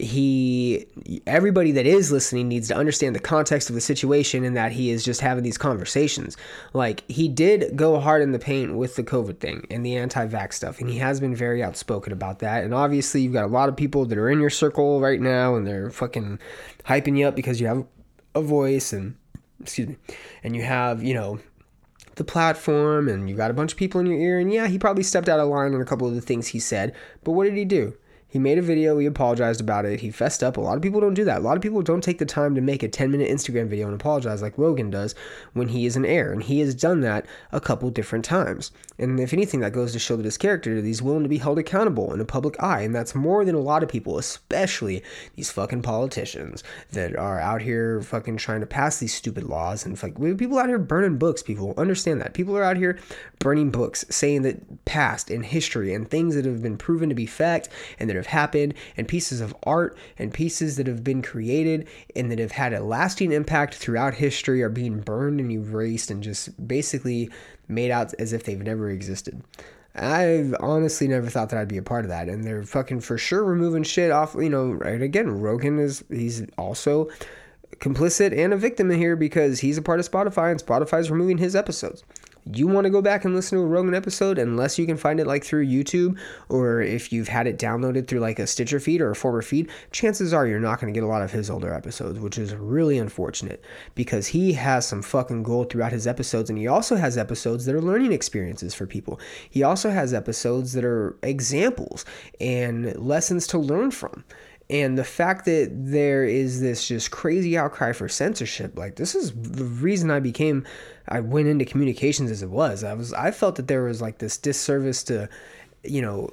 [0.00, 0.86] he
[1.26, 4.90] everybody that is listening needs to understand the context of the situation and that he
[4.90, 6.36] is just having these conversations.
[6.72, 10.54] Like he did go hard in the paint with the covid thing and the anti-vax
[10.54, 12.62] stuff and he has been very outspoken about that.
[12.62, 15.56] And obviously you've got a lot of people that are in your circle right now
[15.56, 16.38] and they're fucking
[16.84, 17.84] hyping you up because you have
[18.34, 19.16] a voice and
[19.60, 19.96] excuse me
[20.44, 21.40] and you have you know
[22.14, 24.38] the platform and you got a bunch of people in your ear.
[24.38, 26.60] And yeah he probably stepped out of line on a couple of the things he
[26.60, 27.96] said but what did he do
[28.30, 30.58] he made a video, he apologized about it, he fessed up.
[30.58, 31.38] A lot of people don't do that.
[31.38, 33.86] A lot of people don't take the time to make a 10 minute Instagram video
[33.86, 35.14] and apologize like Rogan does
[35.54, 36.30] when he is in air.
[36.30, 38.70] And he has done that a couple different times.
[38.98, 41.38] And if anything, that goes to show that his character that he's willing to be
[41.38, 42.82] held accountable in a public eye.
[42.82, 45.02] And that's more than a lot of people, especially
[45.34, 46.62] these fucking politicians
[46.92, 49.86] that are out here fucking trying to pass these stupid laws.
[49.86, 52.34] And like, people out here burning books, people understand that.
[52.34, 52.98] People are out here
[53.38, 57.24] burning books, saying that past and history and things that have been proven to be
[57.24, 61.88] fact and that have happened and pieces of art and pieces that have been created
[62.14, 66.22] and that have had a lasting impact throughout history are being burned and erased and
[66.22, 67.30] just basically
[67.66, 69.42] made out as if they've never existed.
[69.94, 72.28] I've honestly never thought that I'd be a part of that.
[72.28, 76.46] And they're fucking for sure removing shit off, you know, right again, Rogan is he's
[76.56, 77.08] also
[77.76, 81.38] complicit and a victim in here because he's a part of Spotify and Spotify's removing
[81.38, 82.02] his episodes
[82.52, 85.20] you want to go back and listen to a Rogan episode, unless you can find
[85.20, 89.00] it like through YouTube or if you've had it downloaded through like a Stitcher feed
[89.00, 91.50] or a former feed, chances are you're not going to get a lot of his
[91.50, 96.48] older episodes, which is really unfortunate because he has some fucking gold throughout his episodes.
[96.50, 99.20] And he also has episodes that are learning experiences for people.
[99.50, 102.04] He also has episodes that are examples
[102.40, 104.24] and lessons to learn from
[104.70, 109.32] and the fact that there is this just crazy outcry for censorship like this is
[109.32, 110.66] the reason i became
[111.08, 112.84] i went into communications as it was.
[112.84, 115.28] I was i felt that there was like this disservice to
[115.84, 116.30] you know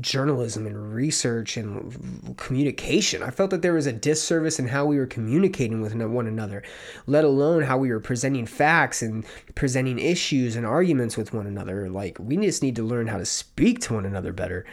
[0.00, 3.22] journalism and research and communication.
[3.22, 6.62] I felt that there was a disservice in how we were communicating with one another
[7.06, 9.24] let alone how we were presenting facts and
[9.54, 11.88] presenting issues and arguments with one another.
[11.88, 14.64] Like we just need to learn how to speak to one another better.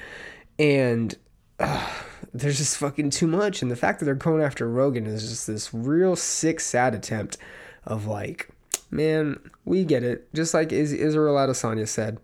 [0.57, 1.15] And
[1.59, 1.89] uh,
[2.33, 3.61] there's just fucking too much.
[3.61, 7.37] And the fact that they're going after Rogan is just this real sick, sad attempt
[7.85, 8.49] of like,
[8.91, 10.33] man, we get it.
[10.33, 12.19] Just like Is- Israel Adesanya said,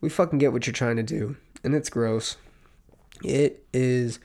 [0.00, 1.36] we fucking get what you're trying to do.
[1.62, 2.36] And it's gross.
[3.22, 4.18] It is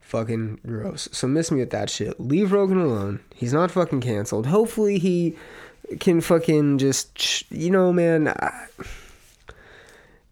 [0.00, 1.08] fucking gross.
[1.12, 2.20] So miss me with that shit.
[2.20, 3.20] Leave Rogan alone.
[3.34, 4.46] He's not fucking canceled.
[4.46, 5.36] Hopefully he
[6.00, 8.28] can fucking just, you know, man.
[8.28, 8.66] I,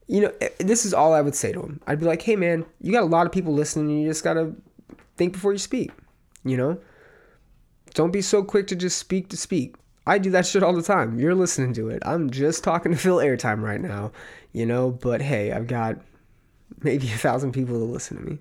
[0.07, 1.81] you know, eh, this is all I would say to him.
[1.87, 3.91] I'd be like, hey, man, you got a lot of people listening.
[3.91, 4.53] You just gotta
[5.17, 5.91] think before you speak.
[6.45, 6.79] You know,
[7.95, 9.75] don't be so quick to just speak to speak.
[10.07, 11.19] I do that shit all the time.
[11.19, 12.03] You're listening to it.
[12.07, 14.13] I'm just talking to fill airtime right now,
[14.53, 14.91] you know.
[14.91, 15.97] But hey, I've got
[16.83, 18.39] maybe a thousand people that listen to me,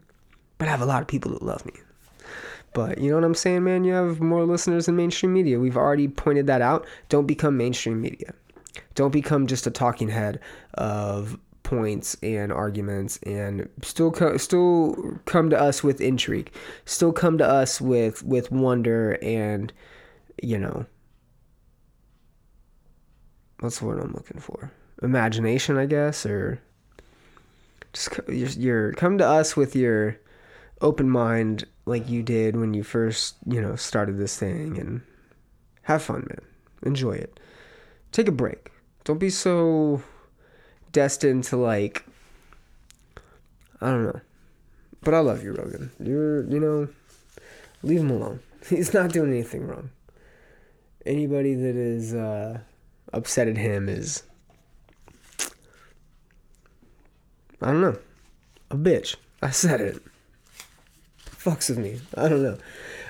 [0.58, 1.74] but I have a lot of people that love me.
[2.74, 3.86] But you know what I'm saying, man?
[3.86, 5.60] You have more listeners than mainstream media.
[5.60, 6.86] We've already pointed that out.
[7.08, 8.34] Don't become mainstream media.
[8.96, 10.42] Don't become just a talking head
[10.74, 16.52] of points and arguments and still co- still come to us with intrigue.
[16.86, 19.74] Still come to us with with wonder and
[20.42, 20.86] you know
[23.60, 24.72] what's the word I'm looking for?
[25.02, 26.62] Imagination, I guess, or
[27.92, 30.18] just you're, you're come to us with your
[30.82, 35.02] open mind like you did when you first, you know, started this thing and
[35.84, 36.42] have fun, man.
[36.84, 37.40] Enjoy it.
[38.12, 38.72] Take a break.
[39.04, 40.02] Don't be so
[40.96, 42.06] destined to like
[43.82, 44.22] I don't know.
[45.02, 45.92] But I love you, Rogan.
[46.00, 46.88] You're, you know,
[47.84, 48.40] leave him alone.
[48.70, 49.90] He's not doing anything wrong.
[51.06, 52.60] Anybody that is uh
[53.12, 54.24] upset at him is
[57.62, 57.98] I don't know.
[58.72, 59.18] A bitch.
[59.42, 60.02] I said it.
[61.26, 62.00] Fucks with me.
[62.16, 62.58] I don't know.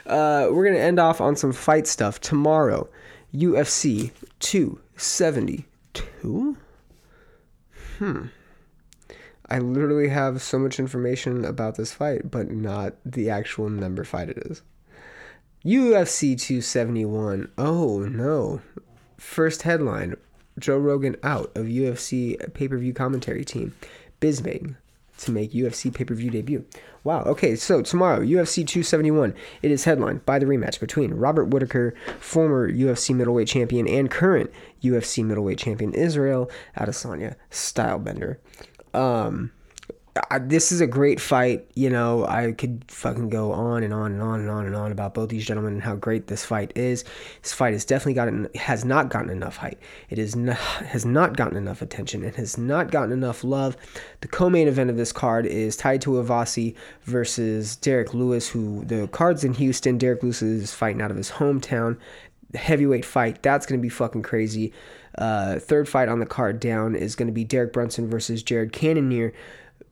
[0.08, 2.90] Uh, we're gonna end off on some fight stuff tomorrow.
[3.34, 6.58] UFC 272.
[8.00, 8.28] Hmm.
[9.48, 14.30] I literally have so much information about this fight, but not the actual number fight
[14.30, 14.64] it is.
[15.64, 17.52] UFC 271.
[17.58, 18.62] Oh no.
[19.18, 20.16] First headline
[20.58, 23.76] Joe Rogan out of UFC pay per view commentary team.
[24.22, 24.76] Bisping
[25.18, 26.66] to make UFC pay per view debut.
[27.04, 27.22] Wow.
[27.24, 29.34] Okay, so tomorrow, UFC 271.
[29.62, 34.52] It is headlined by the rematch between Robert Whitaker, former UFC middleweight champion and current
[34.84, 38.38] UFC middleweight champion Israel Adesanya Stylebender.
[38.94, 39.52] Um,
[40.32, 41.70] I, this is a great fight.
[41.76, 44.94] You know, I could fucking go on and on and on and on and on
[44.94, 47.04] about both these gentlemen and how great this fight is.
[47.42, 49.82] This fight has definitely gotten has not gotten enough hype.
[50.10, 52.24] It is not, has not gotten enough attention.
[52.24, 53.76] It has not gotten enough love.
[54.22, 56.74] The co-main event of this card is Tai Tuivasa
[57.04, 59.98] versus Derrick Lewis, who the card's in Houston.
[59.98, 61.98] Derrick Lewis is fighting out of his hometown.
[62.54, 64.72] Heavyweight fight that's going to be fucking crazy.
[65.18, 68.72] Uh, third fight on the card down is going to be Derek Brunson versus Jared
[68.72, 69.34] Cannonier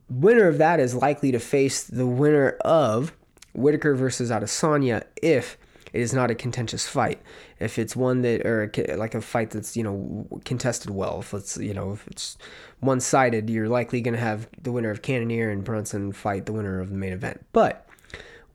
[0.09, 3.13] winner of that is likely to face the winner of
[3.53, 5.57] Whitaker versus Adesanya if
[5.93, 7.21] it is not a contentious fight.
[7.59, 11.57] If it's one that, or like a fight that's, you know, contested well, if it's,
[11.57, 12.37] you know, if it's
[12.79, 16.53] one sided, you're likely going to have the winner of Cannonier and Brunson fight the
[16.53, 17.45] winner of the main event.
[17.53, 17.87] But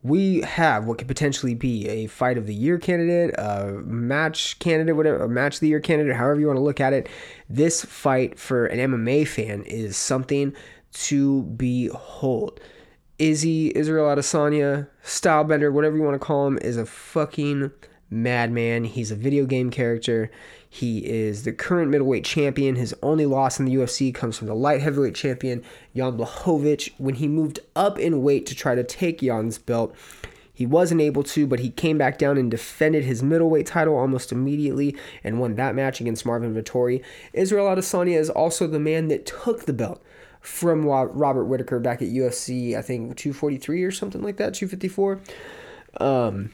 [0.02, 4.96] we have what could potentially be a fight of the year candidate, a match candidate,
[4.96, 7.08] whatever, a match of the year candidate, however you want to look at it.
[7.48, 10.54] This fight for an MMA fan is something
[10.92, 12.60] to behold.
[13.18, 17.72] Izzy, Israel Adesanya, Stylebender, whatever you want to call him, is a fucking
[18.10, 18.84] madman.
[18.84, 20.30] He's a video game character.
[20.68, 22.76] He is the current middleweight champion.
[22.76, 25.64] His only loss in the UFC comes from the light heavyweight champion,
[25.96, 26.92] Jan Blachowicz.
[26.98, 29.94] When he moved up in weight to try to take Jan's belt,
[30.52, 34.32] he wasn't able to, but he came back down and defended his middleweight title almost
[34.32, 37.02] immediately and won that match against Marvin Vettori.
[37.32, 40.02] Israel Adesanya is also the man that took the belt
[40.48, 45.20] from Robert Whitaker back at UFC, I think 243 or something like that, 254.
[46.00, 46.50] Um,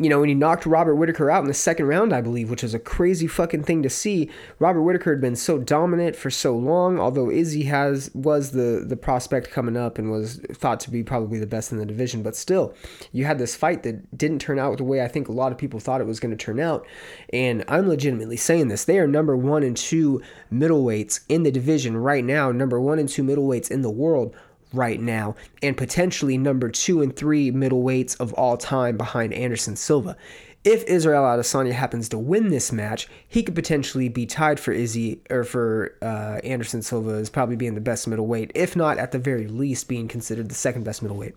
[0.00, 2.64] you know, when he knocked Robert Whitaker out in the second round, I believe, which
[2.64, 4.30] is a crazy fucking thing to see.
[4.58, 8.96] Robert Whitaker had been so dominant for so long, although Izzy has was the the
[8.96, 12.34] prospect coming up and was thought to be probably the best in the division, but
[12.34, 12.74] still,
[13.12, 15.58] you had this fight that didn't turn out the way I think a lot of
[15.58, 16.86] people thought it was going to turn out.
[17.30, 18.86] And I'm legitimately saying this.
[18.86, 23.08] They are number 1 and 2 middleweights in the division right now, number 1 and
[23.08, 24.34] 2 middleweights in the world
[24.72, 30.16] right now, and potentially number two and three middleweights of all time behind Anderson Silva.
[30.62, 35.22] If Israel Adesanya happens to win this match, he could potentially be tied for Izzy
[35.30, 39.18] or for uh, Anderson Silva as probably being the best middleweight, if not at the
[39.18, 41.34] very least being considered the second best middleweight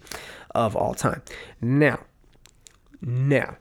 [0.54, 1.22] of all time.
[1.62, 2.02] Now,
[3.02, 3.56] now,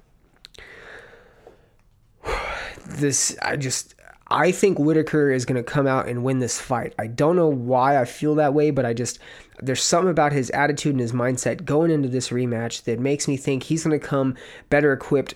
[2.86, 3.94] this I just
[4.32, 6.94] I think Whitaker is going to come out and win this fight.
[6.98, 9.18] I don't know why I feel that way, but I just
[9.60, 13.36] there's something about his attitude and his mindset going into this rematch that makes me
[13.36, 14.34] think he's going to come
[14.70, 15.34] better equipped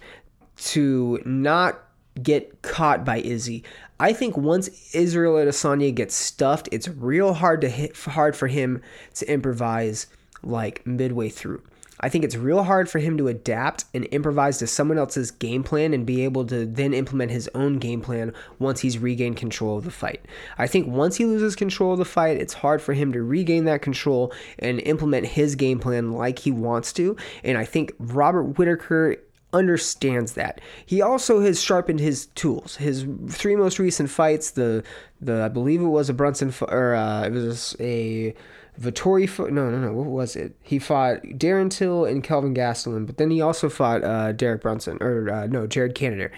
[0.56, 1.82] to not
[2.22, 3.62] get caught by Izzy.
[4.00, 8.80] I think once Israel Adesanya gets stuffed, it's real hard to hit hard for him
[9.14, 10.06] to improvise
[10.42, 11.62] like midway through.
[12.00, 15.62] I think it's real hard for him to adapt and improvise to someone else's game
[15.62, 19.78] plan and be able to then implement his own game plan once he's regained control
[19.78, 20.24] of the fight.
[20.58, 23.64] I think once he loses control of the fight, it's hard for him to regain
[23.64, 27.16] that control and implement his game plan like he wants to.
[27.42, 29.16] And I think Robert Whitaker
[29.52, 30.60] understands that.
[30.84, 32.76] He also has sharpened his tools.
[32.76, 34.84] His three most recent fights, the
[35.20, 38.34] the I believe it was a Brunson or uh, it was a
[38.80, 39.26] Vettori.
[39.50, 39.92] No, no, no.
[39.92, 40.56] What was it?
[40.62, 44.98] He fought Darren Till and Kelvin Gastelum, but then he also fought uh, Derek Brunson
[45.00, 46.32] or uh, no Jared Cannonier,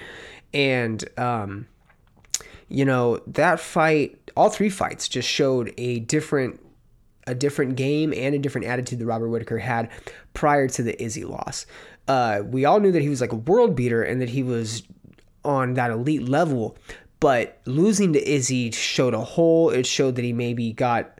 [0.55, 1.67] and um,
[2.69, 4.31] you know that fight.
[4.37, 6.61] All three fights just showed a different
[7.27, 9.91] a different game and a different attitude that Robert Whitaker had
[10.33, 11.67] prior to the Izzy loss.
[12.07, 14.83] Uh, we all knew that he was like a world beater and that he was
[15.45, 16.77] on that elite level,
[17.21, 19.69] but losing to Izzy showed a hole.
[19.71, 21.18] It showed that he maybe got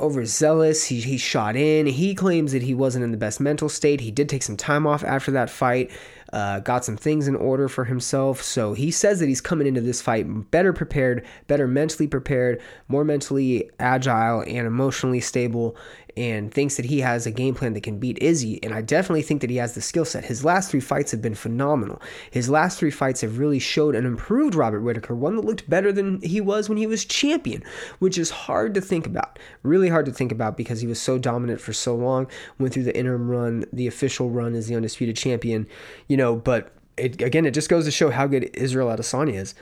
[0.00, 0.84] overzealous.
[0.84, 1.86] He, he shot in.
[1.86, 4.00] He claims that he wasn't in the best mental state.
[4.00, 5.90] He did take some time off after that fight,
[6.32, 8.42] uh, got some things in order for himself.
[8.42, 13.04] So he says that he's coming into this fight better prepared, better mentally prepared, more
[13.04, 15.76] mentally agile, and emotionally stable
[16.16, 18.62] and thinks that he has a game plan that can beat Izzy.
[18.62, 20.24] And I definitely think that he has the skill set.
[20.24, 22.00] His last three fights have been phenomenal.
[22.30, 25.92] His last three fights have really showed an improved Robert Whitaker, one that looked better
[25.92, 27.62] than he was when he was champion,
[27.98, 29.38] which is hard to think about.
[29.62, 32.26] Really hard to think about because he was so dominant for so long,
[32.58, 35.66] went through the interim run, the official run as the undisputed champion,
[36.08, 39.54] you know, but it, again, it just goes to show how good Israel Adesanya is.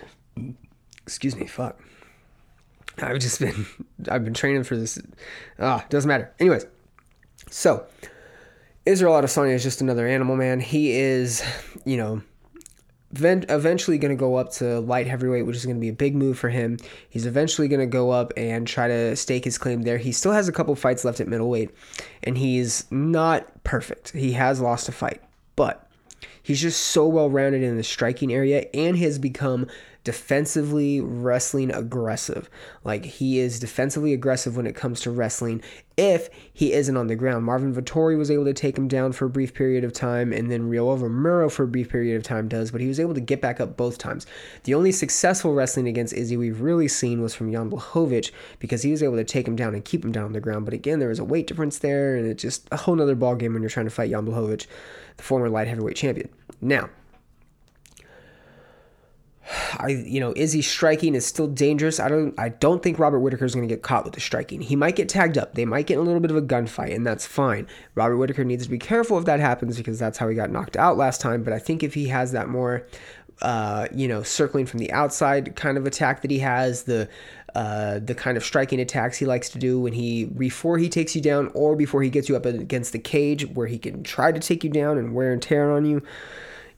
[1.06, 1.80] Excuse me, fuck.
[3.00, 3.66] I've just been
[4.08, 4.98] I've been training for this.
[5.58, 6.32] Ah, doesn't matter.
[6.38, 6.66] Anyways,
[7.50, 7.86] so
[8.86, 10.60] Israel Adesanya is just another animal, man.
[10.60, 11.42] He is,
[11.84, 12.22] you know,
[13.12, 16.14] eventually going to go up to light heavyweight, which is going to be a big
[16.14, 16.78] move for him.
[17.08, 19.98] He's eventually going to go up and try to stake his claim there.
[19.98, 21.70] He still has a couple fights left at middleweight,
[22.22, 24.10] and he's not perfect.
[24.10, 25.22] He has lost a fight,
[25.56, 25.87] but
[26.48, 29.66] he's just so well rounded in the striking area and has become
[30.02, 32.48] defensively wrestling aggressive.
[32.82, 35.60] Like he is defensively aggressive when it comes to wrestling
[35.98, 37.44] if he isn't on the ground.
[37.44, 40.50] Marvin Vettori was able to take him down for a brief period of time, and
[40.50, 43.20] then Yoel Romero for a brief period of time does, but he was able to
[43.20, 44.24] get back up both times.
[44.64, 48.30] The only successful wrestling against Izzy we've really seen was from Jan Blachowicz
[48.60, 50.64] because he was able to take him down and keep him down on the ground.
[50.64, 53.52] But again, there was a weight difference there, and it's just a whole nother ballgame
[53.52, 54.66] when you're trying to fight Jan Blachowicz,
[55.18, 56.30] the former light heavyweight champion.
[56.60, 56.90] Now,
[59.78, 62.00] I you know Izzy striking is still dangerous.
[62.00, 64.60] I don't I don't think Robert Whitaker is going to get caught with the striking.
[64.60, 65.54] He might get tagged up.
[65.54, 67.66] They might get a little bit of a gunfight, and that's fine.
[67.94, 70.76] Robert Whitaker needs to be careful if that happens because that's how he got knocked
[70.76, 71.42] out last time.
[71.42, 72.86] But I think if he has that more,
[73.40, 77.08] uh, you know, circling from the outside kind of attack that he has, the
[77.54, 81.16] uh, the kind of striking attacks he likes to do when he before he takes
[81.16, 84.30] you down or before he gets you up against the cage, where he can try
[84.30, 86.02] to take you down and wear and tear on you.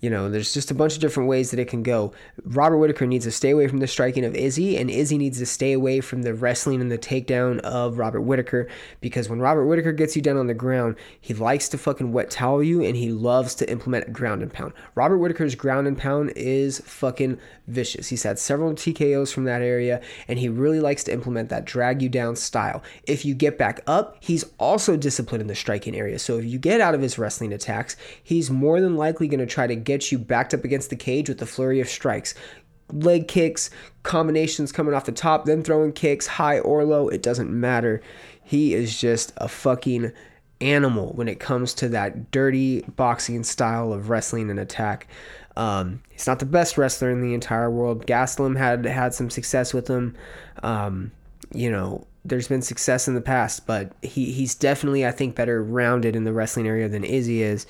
[0.00, 2.12] You know, there's just a bunch of different ways that it can go.
[2.44, 5.46] Robert Whitaker needs to stay away from the striking of Izzy, and Izzy needs to
[5.46, 8.68] stay away from the wrestling and the takedown of Robert Whitaker
[9.00, 12.30] because when Robert Whitaker gets you down on the ground, he likes to fucking wet
[12.30, 14.72] towel you and he loves to implement ground and pound.
[14.94, 18.08] Robert Whitaker's ground and pound is fucking vicious.
[18.08, 22.02] He's had several TKOs from that area, and he really likes to implement that drag
[22.02, 22.82] you down style.
[23.04, 26.18] If you get back up, he's also disciplined in the striking area.
[26.18, 29.46] So if you get out of his wrestling attacks, he's more than likely going to
[29.46, 32.34] try to get you backed up against the cage with a flurry of strikes.
[32.92, 33.70] Leg kicks,
[34.02, 38.00] combinations coming off the top, then throwing kicks, high or low, it doesn't matter.
[38.42, 40.12] He is just a fucking
[40.60, 45.06] animal when it comes to that dirty boxing style of wrestling and attack.
[45.56, 48.06] Um, he's not the best wrestler in the entire world.
[48.06, 50.16] Gastelum had had some success with him.
[50.62, 51.12] Um,
[51.52, 55.62] you know, there's been success in the past, but he, he's definitely, I think, better
[55.62, 57.66] rounded in the wrestling area than Izzy is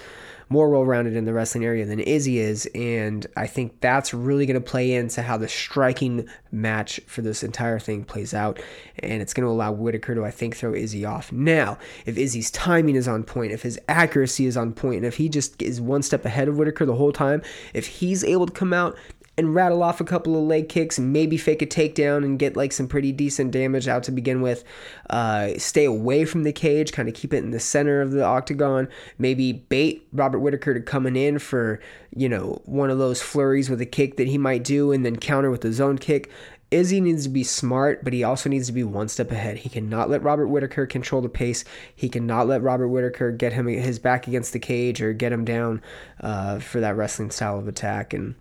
[0.50, 2.66] more well rounded in the wrestling area than Izzy is.
[2.74, 7.42] And I think that's really going to play into how the striking match for this
[7.42, 8.60] entire thing plays out.
[8.98, 11.30] And it's going to allow Whitaker to, I think, throw Izzy off.
[11.32, 15.16] Now, if Izzy's timing is on point, if his accuracy is on point, and if
[15.16, 17.42] he just is one step ahead of Whitaker the whole time,
[17.72, 18.98] if he's able to come out
[19.40, 22.56] and rattle off a couple of leg kicks, and maybe fake a takedown and get
[22.56, 24.62] like some pretty decent damage out to begin with.
[25.08, 28.24] Uh, stay away from the cage, kind of keep it in the center of the
[28.24, 28.88] octagon.
[29.18, 31.80] Maybe bait Robert Whitaker to coming in for,
[32.14, 35.16] you know, one of those flurries with a kick that he might do and then
[35.16, 36.30] counter with a zone kick.
[36.70, 39.56] Izzy needs to be smart, but he also needs to be one step ahead.
[39.56, 41.64] He cannot let Robert Whitaker control the pace.
[41.96, 45.44] He cannot let Robert Whitaker get him his back against the cage or get him
[45.44, 45.82] down
[46.20, 48.14] uh, for that wrestling style of attack.
[48.14, 48.36] And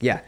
[0.00, 0.20] yeah,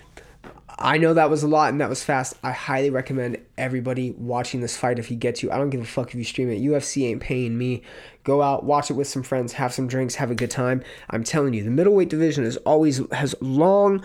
[0.78, 2.34] I know that was a lot and that was fast.
[2.42, 5.50] I highly recommend everybody watching this fight if you get to.
[5.50, 6.60] I don't give a fuck if you stream it.
[6.60, 7.82] UFC ain't paying me.
[8.24, 10.82] Go out, watch it with some friends, have some drinks, have a good time.
[11.08, 14.04] I'm telling you, the middleweight division is always has long,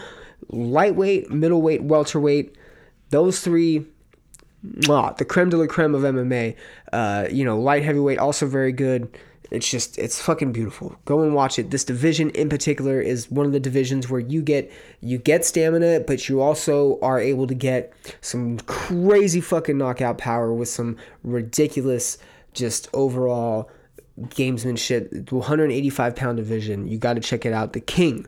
[0.50, 2.56] lightweight, middleweight, welterweight
[3.12, 3.86] those three,
[4.66, 6.56] mwah, the creme de la creme of MMA.
[6.92, 9.18] Uh, you know, light heavyweight also very good.
[9.52, 10.96] It's just it's fucking beautiful.
[11.04, 11.72] Go and watch it.
[11.72, 14.72] This division in particular is one of the divisions where you get
[15.02, 20.54] you get stamina, but you also are able to get some crazy fucking knockout power
[20.54, 22.18] with some ridiculous
[22.54, 23.70] just overall
[24.18, 25.30] gamesmanship.
[25.32, 26.88] 185 pound division.
[26.88, 27.74] You got to check it out.
[27.74, 28.28] The King,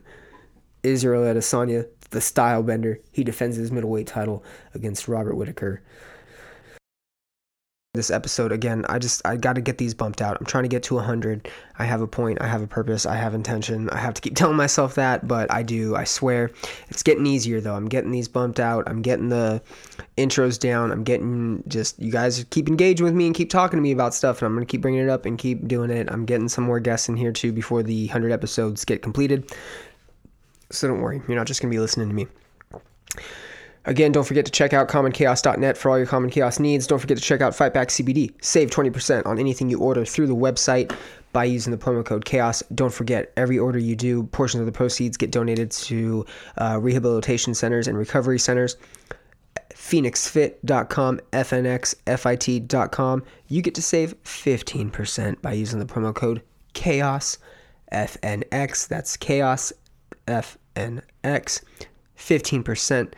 [0.82, 3.00] Israel Adesanya, the style bender.
[3.12, 4.44] He defends his middleweight title
[4.74, 5.82] against Robert Whitaker.
[7.94, 10.36] This episode again, I just I got to get these bumped out.
[10.40, 11.48] I'm trying to get to 100.
[11.78, 13.88] I have a point, I have a purpose, I have intention.
[13.90, 15.94] I have to keep telling myself that, but I do.
[15.94, 16.50] I swear.
[16.88, 17.76] It's getting easier though.
[17.76, 18.88] I'm getting these bumped out.
[18.88, 19.62] I'm getting the
[20.18, 20.90] intros down.
[20.90, 24.12] I'm getting just you guys keep engaging with me and keep talking to me about
[24.12, 26.10] stuff and I'm going to keep bringing it up and keep doing it.
[26.10, 29.48] I'm getting some more guests in here too before the 100 episodes get completed.
[30.72, 32.26] So don't worry, you're not just going to be listening to me.
[33.86, 36.86] Again, don't forget to check out commonchaos.net for all your common chaos needs.
[36.86, 38.32] Don't forget to check out Fightback CBD.
[38.42, 40.96] Save 20% on anything you order through the website
[41.34, 42.62] by using the promo code chaos.
[42.74, 46.24] Don't forget, every order you do, portions of the proceeds get donated to
[46.56, 48.76] uh, rehabilitation centers and recovery centers.
[49.74, 53.22] PhoenixFit.com, FNXFIT.com.
[53.48, 57.36] You get to save 15% by using the promo code chaos,
[57.92, 58.88] FNX.
[58.88, 59.72] That's chaos,
[60.26, 61.62] FNX.
[62.16, 63.12] 15%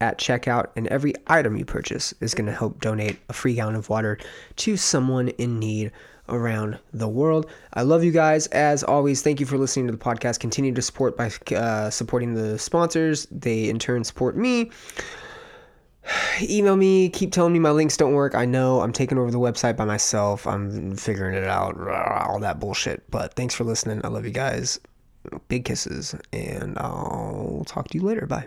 [0.00, 3.74] at checkout, and every item you purchase is going to help donate a free gallon
[3.74, 4.18] of water
[4.56, 5.92] to someone in need
[6.28, 7.46] around the world.
[7.74, 8.46] I love you guys.
[8.48, 10.40] As always, thank you for listening to the podcast.
[10.40, 13.26] Continue to support by uh, supporting the sponsors.
[13.30, 14.70] They in turn support me.
[16.42, 18.34] Email me, keep telling me my links don't work.
[18.34, 20.46] I know I'm taking over the website by myself.
[20.46, 21.76] I'm figuring it out,
[22.26, 23.08] all that bullshit.
[23.10, 24.00] But thanks for listening.
[24.04, 24.80] I love you guys.
[25.48, 28.26] Big kisses, and I'll talk to you later.
[28.26, 28.46] Bye.